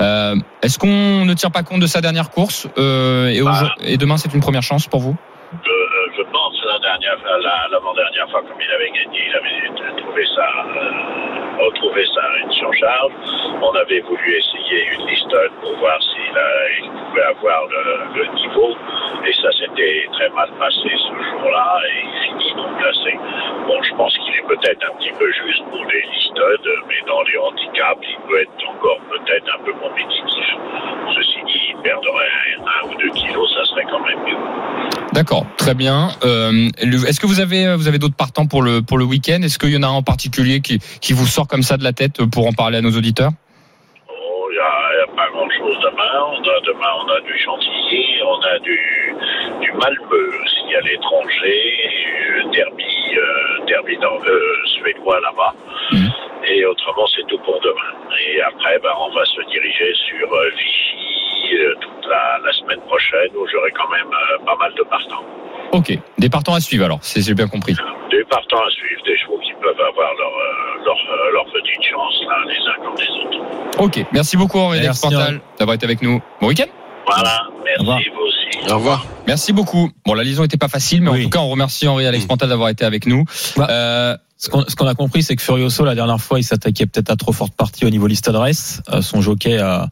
[0.00, 3.74] Euh, Est-ce qu'on ne tient pas compte de sa dernière course euh, et, Bah.
[3.80, 5.16] et demain c'est une première chance pour vous
[5.52, 10.24] Je, euh, je pense la la- l'avant-dernière fois, comme il avait gagné, il avait trouvé
[10.34, 13.12] ça, euh, retrouvé ça une surcharge.
[13.60, 18.74] On avait voulu essayer une Liston pour voir s'il il pouvait avoir le, niveau.
[19.26, 23.18] Et ça s'était très mal passé ce jour-là et il finit non classé.
[23.66, 26.42] Bon, je pense qu'il est peut-être un petit peu juste pour les Liston,
[26.88, 30.56] mais dans les handicaps, il peut être encore peut-être un peu compétitif.
[31.14, 34.91] Ceci dit, il perdrait un ou deux kilos, ça serait quand même mieux.
[35.12, 36.08] D'accord, très bien.
[36.24, 39.42] Euh, Est-ce que vous avez vous avez d'autres partants pour le pour le week-end?
[39.42, 41.84] Est-ce qu'il y en a un en particulier qui qui vous sort comme ça de
[41.84, 43.30] la tête pour en parler à nos auditeurs?
[44.08, 46.16] Oh, il n'y a, il y a pas grand-chose demain.
[46.32, 48.78] On a, demain, on a du Chantilly, on a du,
[49.60, 51.60] du Malmö aussi à l'étranger,
[52.32, 54.40] euh, derby, euh, derby dans, euh,
[54.80, 55.54] suédois là-bas.
[55.92, 56.10] Mhm.
[56.48, 57.92] Et autrement, c'est tout pour demain.
[58.32, 60.50] Et après, ben, on va se diriger sur euh,
[61.52, 65.24] Euh, toute la, la semaine prochaine où j'aurai quand même euh, pas mal de partants.
[65.72, 67.74] Ok, des partants à suivre alors, si j'ai bien compris.
[68.10, 70.96] Des partants à suivre, des chevaux qui peuvent avoir leur, euh, leur,
[71.32, 73.78] leur petite chance, là, les uns comme les autres.
[73.82, 76.20] Ok, merci beaucoup Henri Alex Merci, Pantal d'avoir été avec nous.
[76.40, 76.66] Bon week-end.
[77.06, 77.80] Voilà, merci.
[77.80, 77.98] Au revoir.
[77.98, 78.70] Merci, vous aussi.
[78.72, 79.06] Au revoir.
[79.26, 79.90] Merci beaucoup.
[80.06, 82.48] Bon, la liaison n'était pas facile, mais en tout cas, on remercie Henri Alex Pantal
[82.48, 83.24] d'avoir été avec nous.
[83.56, 87.10] Bah, Euh, Ce qu'on a compris, c'est que Furioso, la dernière fois, il s'attaquait peut-être
[87.10, 88.82] à trop forte partie au niveau liste d'adresse.
[88.92, 89.88] Euh, son jockey a,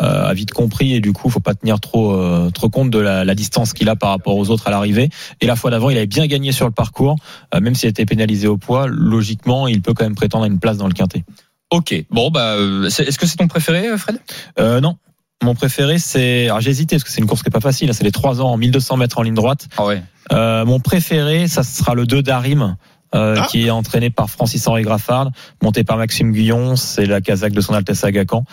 [0.00, 2.98] euh, a vite compris et du coup, faut pas tenir trop trop, trop compte de
[2.98, 5.10] la, la distance qu'il a par rapport aux autres à l'arrivée.
[5.42, 7.16] Et la fois d'avant, il avait bien gagné sur le parcours,
[7.54, 8.86] euh, même s'il a été pénalisé au poids.
[8.88, 11.24] Logiquement, il peut quand même prétendre à une place dans le quintet.
[11.70, 11.94] Ok.
[12.10, 14.18] Bon, bah, euh, est-ce que c'est ton préféré, euh, Fred?
[14.58, 14.96] Euh, non.
[15.42, 16.44] Mon préféré, c'est.
[16.46, 17.88] Alors j'ai hésité parce que c'est une course qui est pas facile.
[17.90, 17.92] hein.
[17.94, 19.68] C'est les 3 ans en 1200 mètres en ligne droite.
[19.78, 20.02] Ah ouais.
[20.32, 22.76] Euh, mon préféré, ça sera le 2 d'Arim.
[23.14, 23.46] Euh, Ah.
[23.50, 25.30] qui est entraîné par Francis-Henri Graffard,
[25.62, 28.44] monté par Maxime Guyon, c'est la Kazakh de son Altesse Agacan.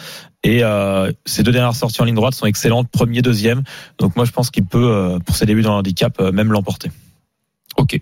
[0.43, 3.63] Et euh, ces deux dernières sorties en ligne droite sont excellentes, premier, deuxième.
[3.99, 6.51] Donc moi je pense qu'il peut, euh, pour ses débuts dans le handicap, euh, même
[6.51, 6.91] l'emporter.
[7.77, 7.99] Ok.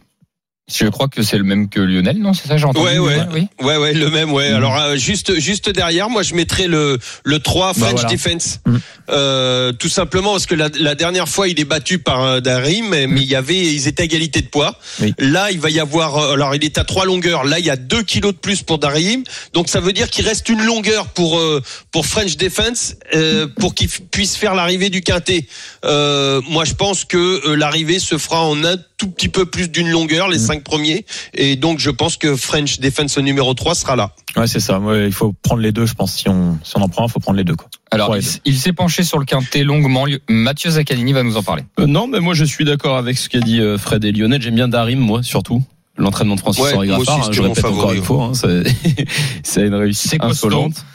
[0.67, 3.19] Je crois que c'est le même que Lionel, non C'est ça, j'ai entendu Ouais, ouais.
[3.31, 3.47] Oui.
[3.61, 4.49] Ouais, ouais, le même, ouais.
[4.49, 4.55] Mhm.
[4.55, 8.09] Alors, euh, juste, juste derrière, moi, je mettrais le, le 3 French voilà.
[8.09, 8.61] Defense.
[8.65, 8.81] Mhm.
[9.11, 12.89] Euh, tout simplement parce que la, la dernière fois, il est battu par euh, Darim,
[12.89, 14.79] mais, mais il y avait, ils étaient à égalité de poids.
[15.01, 15.13] Oui.
[15.19, 17.43] Là, il va y avoir, euh, alors, il est à trois longueurs.
[17.43, 19.23] Là, il y a 2 kilos de plus pour Darim.
[19.53, 21.61] Donc, ça veut dire qu'il reste une longueur pour, euh,
[21.91, 25.45] pour French Defense, euh, pour qu'il puisse faire l'arrivée du quintet.
[25.85, 29.89] Euh, moi, je pense que l'arrivée se fera en un tout petit peu plus d'une
[29.89, 31.05] longueur, les cinq premiers.
[31.33, 34.11] Et donc, je pense que French Defense numéro 3 sera là.
[34.37, 34.79] Ouais, c'est ça.
[34.79, 36.13] Ouais, il faut prendre les deux, je pense.
[36.15, 37.55] Si on, si on en prend un, il faut prendre les deux.
[37.55, 37.67] Quoi.
[37.91, 40.05] Alors, Ouais, il, s- il s'est penché sur le quintet longuement.
[40.29, 41.63] Mathieu Zaccanini va nous en parler.
[41.79, 44.41] Euh, non, mais moi je suis d'accord avec ce qu'a dit euh, Fred et Lionel.
[44.41, 45.61] J'aime bien Darim, moi surtout.
[45.97, 48.63] L'entraînement de Francis Ouais, Henri aussi, Graffard, hein, je encore une fois, hein, c'est
[49.43, 50.85] c'est une réussite insolente.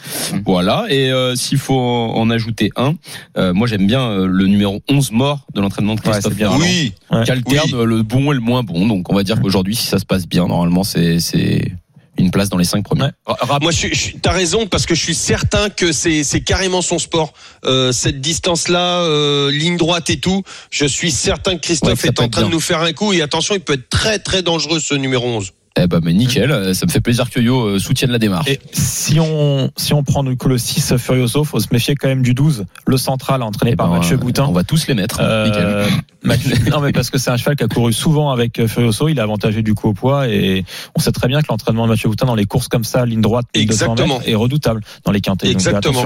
[0.45, 2.93] Voilà, et euh, s'il faut en, en ajouter un,
[3.37, 6.35] euh, moi j'aime bien euh, le numéro 11 mort de l'entraînement de Ouais, Christophe.
[6.35, 7.23] Ferland, Oui, Ouais.
[7.23, 7.85] qui alterne Oui.
[7.87, 8.85] le bon et le moins bon.
[8.87, 11.71] Donc on va dire qu'aujourd'hui, si ça se passe bien, normalement c'est c'est
[12.17, 13.03] une place dans les cinq premiers.
[13.03, 13.09] Ouais.
[13.25, 16.23] Rap- moi je, suis- je, suis- t'as raison parce que je suis certain que c'est
[16.23, 17.33] c'est carrément son sport.
[17.65, 22.07] Euh, cette distance-là, euh, ligne droite et tout, je suis certain que Ouais, Christophe que
[22.07, 24.43] est en train de nous faire un coup et attention, il peut être très très
[24.43, 25.51] dangereux ce numéro 11.
[25.77, 28.49] Eh ben, mais nickel, euh, ça me fait plaisir que Yo euh, soutienne la démarche.
[28.49, 32.09] Et si on, si on prend du coup le 6 Furioso, faut se méfier quand
[32.09, 34.45] même du 12, le central entraîné Eh par ben, Mathieu euh, Boutin.
[34.49, 35.19] On va tous les mettre.
[35.21, 36.01] Euh, Nickel.
[36.23, 39.07] Mathieu- non mais parce que c'est un cheval qui a couru souvent avec euh, Furioso,
[39.07, 40.65] il est avantagé du coup au poids et
[40.95, 43.21] on sait très bien que l'entraînement de Mathieu Boutin dans les courses comme ça, ligne
[43.21, 44.17] droite, 1200 Exactement.
[44.19, 45.47] mètres, est redoutable dans les quintets.
[45.47, 46.05] Donc, Exactement.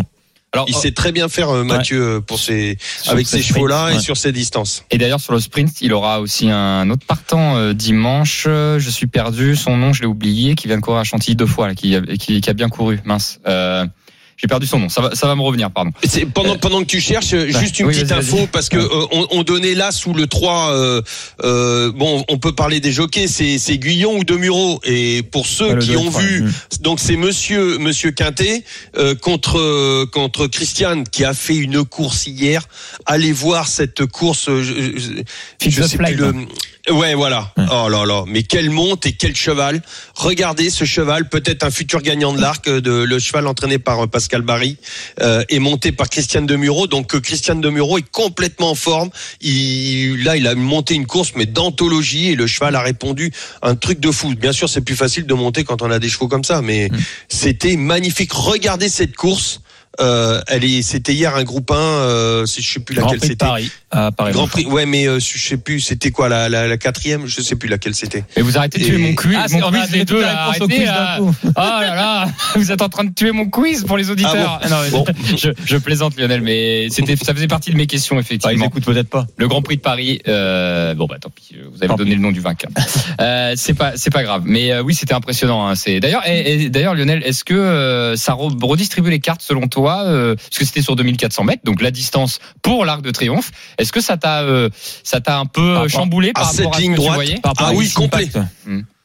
[0.53, 3.87] Alors, Il sait très bien faire euh, Mathieu euh, pour ses Sur avec ses chevaux-là
[3.87, 4.85] sprints, et sur ses distances.
[4.89, 8.43] Et d'ailleurs sur le sprint, il aura aussi un autre partant euh, dimanche.
[8.45, 11.45] Je suis perdu, son nom je l'ai oublié, qui vient de courir à Chantilly deux
[11.45, 12.99] fois, là, qui, a- qui, qui a bien couru.
[13.03, 13.39] Mince.
[13.47, 13.85] Euh,
[14.37, 14.89] j'ai perdu son nom.
[14.89, 15.91] Ça va, ça va me revenir, pardon.
[16.33, 19.27] Pendant pendant que tu cherches euh, juste une oui, petite info parce que euh, on,
[19.31, 21.01] on donnait là sous le 3 euh,
[21.43, 25.77] euh, bon on peut parler des jockeys c'est c'est Guyon ou Demuro et pour ceux
[25.77, 26.43] qui ont vu
[26.81, 28.63] donc c'est monsieur monsieur Quintet
[28.97, 32.67] euh, contre euh, contre Christian qui a fait une course hier.
[33.05, 36.33] Allez voir cette course euh, je, je- je sais plus le
[36.91, 39.81] ouais voilà oh là là mais quelle monte et quel cheval
[40.13, 44.03] regardez ce cheval peut-être un futur gagnant de l'arc euh, de le cheval entraîné par
[44.03, 44.77] euh, Pascal Barry
[45.21, 46.87] euh, est monté par Christian Demuro.
[46.87, 49.09] Donc euh, Christian Demuro est complètement en forme.
[49.41, 53.31] Il, là, il a monté une course mais d'anthologie et le cheval a répondu
[53.61, 54.35] un truc de fou.
[54.35, 56.89] Bien sûr, c'est plus facile de monter quand on a des chevaux comme ça, mais
[56.89, 56.97] Mm.
[57.29, 58.31] c'était magnifique.
[58.31, 59.61] Regardez cette course.
[59.99, 63.21] Euh, elle est, c'était hier un groupe 1, euh, si je sais plus Grand laquelle
[63.21, 63.45] c'était.
[63.45, 63.71] Paris.
[63.91, 64.33] À Paris.
[64.33, 67.41] Grand Prix, ouais, mais euh, je sais plus, c'était quoi la, la, la quatrième, je
[67.41, 68.23] sais plus laquelle c'était.
[68.35, 70.47] Et vous arrêtez de tuer Et- mon quiz, Ah, c'est- mon quiz les deux là.
[70.47, 71.19] Arrêtez d'un là.
[71.45, 74.59] Oh là là, vous êtes en train de tuer mon quiz pour les auditeurs.
[74.61, 75.05] Ah Non, mais Bon.
[75.37, 78.65] je, je plaisante Lionel, mais c'était, ça faisait partie de mes questions Bah, ils effectivement.
[78.65, 79.25] écoutent peut-être pas.
[79.37, 82.21] Le Grand Prix de Paris, euh, bon bah tant pis, vous avez Tant donné le
[82.21, 82.71] nom du vainqueur.
[83.21, 85.65] Euh, c'est pas c'est pas grave, mais euh, oui c'était impressionnant.
[85.67, 86.23] Hein, c'est d'ailleurs
[86.69, 90.65] d'ailleurs Lionel, est-ce que euh, ça re- redistribue les cartes selon toi euh, Parce que
[90.65, 93.51] c'était sur 2400 mètres, donc la distance pour l'Arc de Triomphe.
[93.77, 94.69] Est-ce que ça t'a euh,
[95.03, 96.97] ça t'a un peu Par rapport chamboulé par à rapport cette à ce ligne que
[96.97, 97.41] droite.
[97.41, 98.29] Par Ah oui, complet.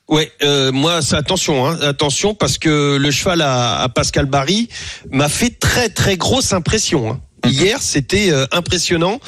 [0.09, 4.69] Ouais, euh, moi, c'est attention, hein, attention, parce que le cheval à, à Pascal Barry
[5.13, 7.13] m'a fait très très grosse impression.
[7.13, 7.21] hein.
[7.47, 9.21] Hier, c'était euh, impressionnant.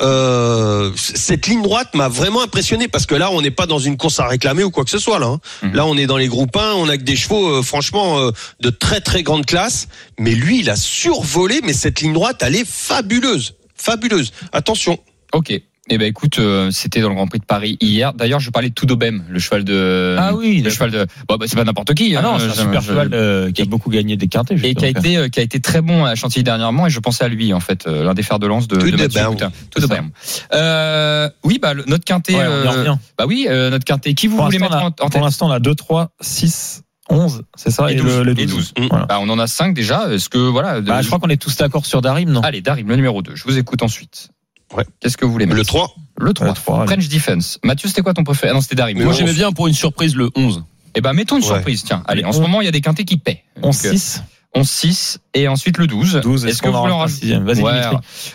[0.00, 3.96] Euh, cette ligne droite m'a vraiment impressionné parce que là, on n'est pas dans une
[3.96, 5.18] course à réclamer ou quoi que ce soit.
[5.18, 5.40] Là, hein.
[5.62, 5.74] Mhm.
[5.74, 8.30] là, on est dans les groupes 1, on a que des chevaux, euh, franchement, euh,
[8.60, 9.88] de très très grande classe.
[10.18, 11.60] Mais lui, il a survolé.
[11.62, 14.32] Mais cette ligne droite, elle est fabuleuse, fabuleuse.
[14.52, 14.98] Attention.
[15.32, 15.52] Ok.
[15.88, 18.12] Eh ben écoute, euh, c'était dans le Grand Prix de Paris hier.
[18.12, 20.16] D'ailleurs, je parlais de Tudobem, le cheval de.
[20.18, 21.06] Ah oui, le cheval de.
[21.28, 22.16] Bon, bah, c'est pas n'importe qui.
[22.16, 24.56] Ah hein, non, c'est un super je- cheval euh, qui a beaucoup gagné des quintés.
[24.64, 26.98] et qui a été euh, qui a été très bon à Chantilly dernièrement et je
[26.98, 29.86] pensais à lui en fait euh, l'un des fers de lance de, de de de
[29.86, 30.10] Berne.
[30.52, 32.96] Euh, oui bah le- notre quintet Ouais, on euh, revient.
[33.18, 35.10] bah oui euh, notre quintet qui vous Pour voulez mettre on en, a- en pour
[35.10, 38.18] tête l'instant, on a 2, 3, 6, 11, c'est ça Et Et, 12.
[38.18, 38.74] le, le Et 12.
[38.74, 38.88] 12.
[38.90, 39.06] Voilà.
[39.06, 41.56] bah, on en a cinq déjà est-ce que voilà Bah, je crois qu'on est tous
[41.56, 42.40] d'accord sur Darim, non?
[42.40, 44.30] Allez Darim le numéro 2 je vous écoute ensuite
[44.74, 44.84] Ouais.
[45.00, 46.46] Qu'est-ce que vous voulez mettre Le 3 Le 3.
[46.48, 46.86] Le 3, allez.
[46.88, 47.58] French Defense.
[47.62, 48.50] Mathieu, c'était quoi ton préféré?
[48.50, 49.02] Ah non, c'était Darim.
[49.02, 50.64] Moi j'aimais bien pour une surprise le 11.
[50.94, 51.48] Eh ben, mettons une Ouais.
[51.48, 52.02] surprise, tiens.
[52.06, 53.44] Allez, en ce moment, il y a des quintés qui paient.
[53.62, 54.22] 11-6.
[54.60, 56.20] 11-6 et ensuite le 12.
[56.22, 56.46] 12.
[56.46, 57.80] Est-ce que vous voulez en rajouter Vas-y, Ouais,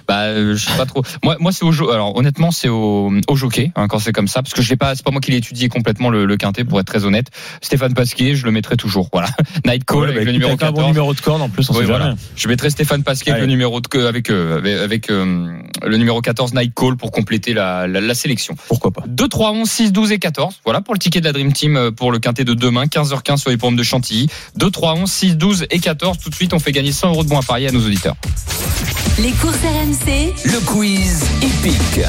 [0.07, 1.03] bah, euh, je sais pas trop.
[1.23, 4.41] Moi, moi, c'est au Alors, honnêtement, c'est au, au jockey hein, quand c'est comme ça,
[4.41, 4.95] parce que je l'ai pas.
[4.95, 7.27] C'est pas moi qui l'ai étudié complètement le, le quintet, pour être très honnête.
[7.61, 9.09] Stéphane Pasquier, je le mettrai toujours.
[9.11, 9.29] Voilà.
[9.65, 10.81] Night Call Ouais, avec bah, le numéro avec un 14.
[10.83, 12.05] bon numéro de corde en plus, on Oui, sait voilà.
[12.05, 12.17] jamais.
[12.35, 15.47] Je mettrai Stéphane Pasquier avec le numéro de avec euh, avec, avec, euh,
[15.85, 18.55] le numéro 14 Night Call pour compléter la, la, la sélection.
[18.67, 20.61] Pourquoi pas 2, 3, 11, 6, 12 et 14.
[20.65, 23.37] Voilà pour le ticket de la Dream Team euh, pour le quintet de demain, 15h15
[23.37, 24.27] sur les pommes de Chantilly.
[24.55, 26.10] 2, 3, 11, 6, 12 et 14.
[26.17, 28.15] Tout de suite, on fait gagner 100 euros de bons à parier à nos auditeurs.
[29.19, 32.05] Les courses RMC, Le quiz épique.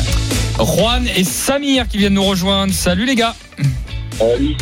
[0.59, 2.73] Juan et Samir qui viennent nous rejoindre.
[2.73, 3.35] Salut les gars.
[4.19, 4.57] Salut.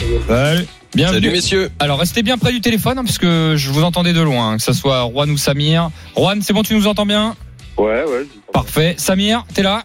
[0.94, 1.20] Bienvenue.
[1.20, 1.70] Salut messieurs.
[1.78, 4.62] Alors restez bien près du téléphone hein, puisque je vous entendais de loin, hein, que
[4.62, 5.90] ce soit Juan ou Samir.
[6.16, 7.36] Juan, c'est bon, tu nous entends bien?
[7.76, 8.26] Ouais, ouais.
[8.52, 8.94] Parfait.
[8.98, 9.84] Samir, t'es là?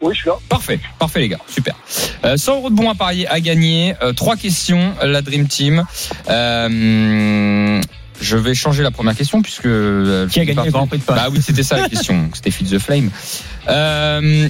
[0.00, 0.36] Oui, je suis là.
[0.48, 1.74] Parfait, parfait les gars, super.
[2.24, 3.94] Euh, 100 euros de bons à parier à gagner.
[4.02, 5.84] Euh, trois questions, la Dream Team.
[6.28, 7.80] Euh,
[8.20, 11.04] je vais changer la première question puisque euh, Qui a gagné le Grand Prix de
[11.04, 12.30] Paris Bah oui, c'était ça la question.
[12.34, 13.10] C'était Feed the Flame.
[13.68, 14.48] Euh,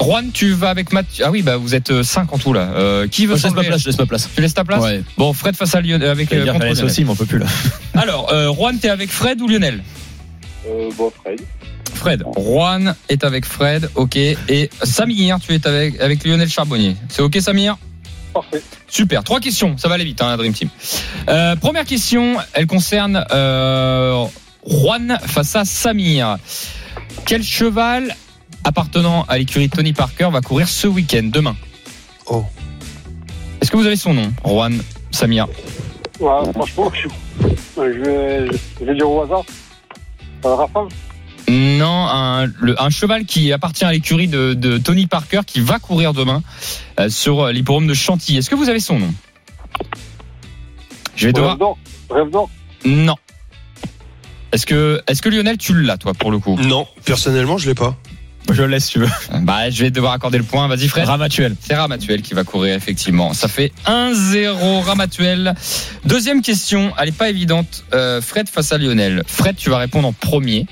[0.00, 1.24] Juan, tu vas avec Mathieu.
[1.26, 2.68] Ah oui, bah vous êtes 5 en tout là.
[2.74, 4.28] Euh, qui veut Je laisse ma place, je laisse ma place.
[4.34, 4.82] Tu laisses ta place?
[4.82, 5.02] Ouais.
[5.16, 6.90] Bon, Fred face à Lionel avec euh, contre qu'elle laisse Lionel.
[6.90, 7.46] aussi, mais on peut plus là.
[7.94, 9.82] Alors, euh, Juan, t'es avec Fred ou Lionel?
[10.68, 11.40] Euh, bon, Fred.
[11.94, 12.24] Fred.
[12.36, 14.16] Juan est avec Fred, ok.
[14.16, 16.96] Et Samir, tu es avec, avec Lionel Charbonnier.
[17.08, 17.78] C'est ok, Samir?
[18.36, 18.62] Parfait.
[18.86, 19.24] Super.
[19.24, 19.78] Trois questions.
[19.78, 20.68] Ça va aller vite, hein, la Dream Team.
[21.28, 24.26] Euh, première question, elle concerne euh,
[24.68, 26.36] Juan face à Samir.
[27.24, 28.14] Quel cheval
[28.62, 31.56] appartenant à l'écurie Tony Parker va courir ce week-end, demain?
[32.26, 32.44] Oh.
[33.62, 35.46] Est-ce que vous avez son nom, Juan, Samir?
[36.20, 37.08] Ouais, franchement, je,
[37.76, 38.46] je, vais,
[38.80, 39.44] je vais dire au hasard.
[41.48, 45.78] Non, un, le- un cheval qui appartient à l'écurie de, de Tony Parker qui va
[45.78, 46.42] courir demain
[46.98, 48.38] euh, sur l'hipporome de Chantilly.
[48.38, 49.14] Est-ce que vous avez son nom?
[51.14, 51.56] Je vais devoir.
[52.84, 53.16] Non.
[54.52, 56.56] Est-ce que, est-ce que Lionel, tu l'as, toi, pour le coup?
[56.58, 57.96] Non, personnellement, je l'ai pas.
[58.50, 59.08] Je le laisse, tu veux.
[59.42, 60.68] Bah, je vais devoir accorder le point.
[60.68, 61.06] Vas-y, Fred.
[61.06, 61.56] Ramatuel.
[61.60, 63.32] C'est Ramatuel qui va courir, effectivement.
[63.34, 65.54] Ça fait 1-0 Ramatuel.
[66.04, 67.84] Deuxième question, elle est pas évidente.
[67.94, 69.22] Euh, Fred face à Lionel.
[69.26, 70.66] Fred, tu vas répondre en premier.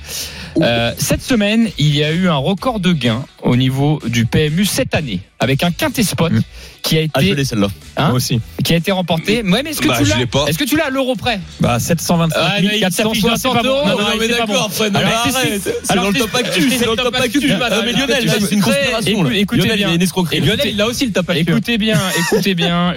[0.61, 4.65] Euh, cette semaine, il y a eu un record de gains au niveau du PMU
[4.65, 6.41] cette année, avec un quintet spot Mm.
[6.83, 7.69] qui a Ah, je été, l'ai celle-là.
[7.97, 8.41] Hein Moi aussi.
[8.65, 9.43] qui a été remporté.
[9.43, 10.45] Ouais, mais est-ce que Bah, tu je l'as l'ai pas.
[10.49, 13.39] Est-ce que tu l'as à l'euro près Bah, 725 Ah, mais il s'affiche dans 460
[13.41, 13.69] c'est pas bon.
[13.69, 13.89] euros.
[13.89, 15.61] Non, non, mais d'accord, Fred, non, mais arrête.
[15.63, 17.39] c'est- dans le top actu, c'est dans le top actu.
[17.41, 19.23] tu Ah, mais Lionel, tu là, vas- c'est une conspiration.
[19.23, 19.31] là.
[19.35, 20.41] écoutez Lionel, bien.
[20.41, 22.95] Lionel, il a aussi le tape à Écoutez bien, écoutez bien.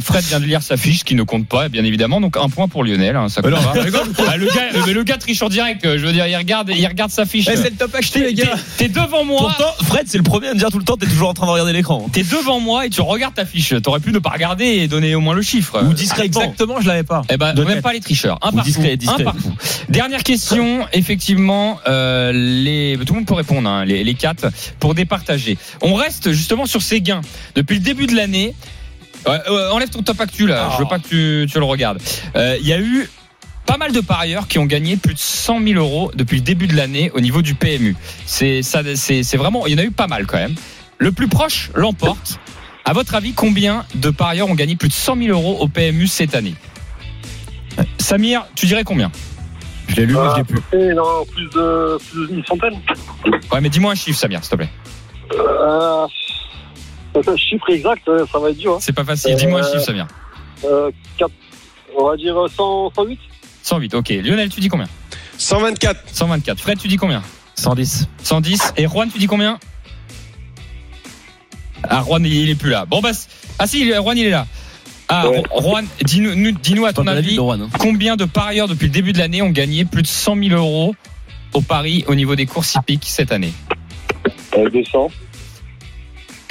[0.00, 2.20] Fred vient de lire sa fiche qui ne compte pas, bien évidemment.
[2.20, 3.16] Donc un point pour Lionel.
[3.16, 3.80] hein, ça compte Alors, pas.
[4.28, 4.52] Ah, le gars,
[4.86, 5.82] mais le gars triche en direct.
[5.84, 7.46] Je veux dire, il regarde, il regarde sa fiche.
[7.50, 8.54] Eh, c'est le top acheté, les gars.
[8.76, 9.40] t'es devant moi.
[9.40, 11.46] Pourtant, Fred, c'est le premier à me dire tout le temps, t'es toujours en train
[11.46, 11.89] de regarder l'écran.
[12.12, 13.74] T'es devant moi et tu regardes ta fiche.
[13.82, 15.82] T'aurais pu ne pas regarder et donner au moins le chiffre.
[15.82, 16.40] Ou discrètement.
[16.42, 17.22] Exactement, je l'avais pas.
[17.30, 18.38] Eh ben, même pas les tricheurs.
[18.42, 18.96] Un Ou par discret, coup.
[18.96, 19.22] discret.
[19.22, 19.52] Un par coup.
[19.88, 20.86] Dernière question.
[20.92, 24.46] Effectivement, euh, les, tout le monde peut répondre, hein, les, les quatre,
[24.78, 25.58] pour départager.
[25.82, 27.20] On reste justement sur ces gains.
[27.54, 28.54] Depuis le début de l'année,
[29.26, 30.70] Ouais, euh, enlève ton top actu là.
[30.72, 32.00] Je veux pas que tu, tu le regardes.
[32.36, 33.06] Euh, Il y a eu
[33.66, 36.66] pas mal de parieurs qui ont gagné plus de 100 000 euros depuis le début
[36.66, 37.96] de l'année au niveau du PMU.
[38.24, 38.62] C'est
[39.34, 40.54] vraiment, il y en a eu pas mal quand même.
[41.00, 42.38] Le plus proche l'emporte.
[42.84, 46.06] À votre avis, combien de parieurs ont gagné plus de 100 000 euros au PMU
[46.06, 46.54] cette année
[47.98, 49.10] Samir, tu dirais combien
[49.88, 50.60] Je l'ai lu, mais je l'ai plus.
[50.72, 52.78] Et non, plus de, plus d'une centaine.
[53.50, 54.68] Ouais, mais dis-moi un chiffre, Samir, s'il te plaît.
[55.32, 56.06] Euh,
[57.14, 58.74] un chiffre exact, euh, ça va être dur.
[58.74, 58.78] Hein.
[58.80, 59.36] C'est pas facile.
[59.36, 60.06] Dis-moi un chiffre, Samir.
[60.64, 60.90] Euh,
[61.96, 63.18] on va dire 100, 108
[63.62, 64.08] 108, ok.
[64.22, 64.88] Lionel, tu dis combien
[65.38, 66.02] 124.
[66.12, 66.60] 124.
[66.60, 67.22] Fred, tu dis combien
[67.54, 68.06] 110.
[68.22, 68.74] 110.
[68.76, 69.58] Et Juan, tu dis combien
[71.88, 72.84] Ah, Juan, il il est plus là.
[72.86, 73.10] Bon, bah.
[73.58, 74.46] Ah, si, Juan, il est là.
[75.08, 75.42] Ah, Ouais.
[75.60, 77.68] Juan, dis-nous nous- dis-nous à ton avis, de hein.
[77.78, 80.94] combien de parieurs depuis le début de l'année ont gagné plus de 100 000 euros
[81.52, 83.52] au Paris au niveau des courses hippiques cette année?
[84.56, 85.10] Euh, 200.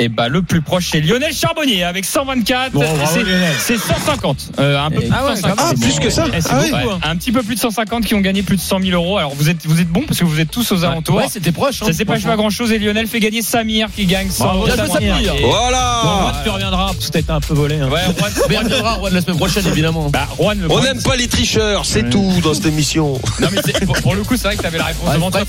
[0.01, 2.71] Et bah, le plus proche, c'est Lionel Charbonnier avec 124.
[2.71, 3.53] Bon, bravo, C'est- Lionel.
[3.59, 4.51] c'est 150.
[4.57, 5.59] Euh, un peu plus de Ah ouais, 150.
[5.59, 6.71] Ah, plus que ça Eh, Ah ouais.
[7.03, 9.17] Un petit peu plus de 150 qui ont gagné plus de 100 000 euros.
[9.17, 11.15] Alors vous êtes vous êtes bons parce que vous êtes tous aux alentours.
[11.17, 11.81] Ouais, c'était proche.
[11.81, 14.29] hein, ça s'est pas joué à grand chose et Lionel fait gagner Samir qui gagne
[14.29, 14.97] 100 Bravo, euros.
[15.01, 16.01] Et- Bon, Voilà.
[16.03, 17.75] Juan, tu reviendras parce que t'as été un peu volé.
[17.75, 17.89] hein.
[17.89, 20.09] Ouais, Juan, Mais il reviendra, la semaine prochaine, évidemment.
[20.09, 22.09] bah, Juan, le On n'aime pas les tricheurs, c'est Ouais.
[22.09, 23.19] tout dans cette émission.
[23.41, 25.29] Non mais c'est- pour, pour le coup c'est vrai que t'avais la réponse Ouais, devant
[25.31, 25.41] toi.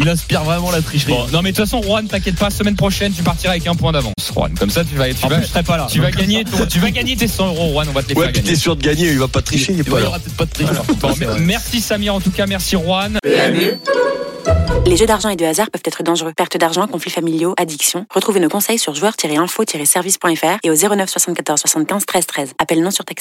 [0.00, 1.12] Il inspire vraiment la tricherie.
[1.12, 3.74] Bon, non mais de toute façon Juan t'inquiète pas semaine prochaine tu partiras avec un
[3.76, 5.86] point d'avance Juan comme ça tu vas tu En vas, plus, je serai pas là.
[5.90, 8.14] tu vas gagner ton- tu vas gagner tes 100 euros Juan on va te les
[8.14, 9.90] Ouais, faire puis gagner t'es sûr de gagner, il va pas tricher, il est Il
[9.90, 10.08] pas y là.
[10.08, 10.68] aura peut-être pas de triche.
[11.00, 13.76] Bon, merci Samir en tout cas merci Juan Les
[14.86, 16.32] Les jeux d'argent et de hasard peuvent être dangereux.
[16.36, 18.06] Perte d'argent, conflits familiaux, addiction.
[18.12, 22.52] Retrouvez nos conseils sur joueurs-info-service.fr et au 09 74 75 13 13.
[22.58, 23.20] Appel non surtaxé.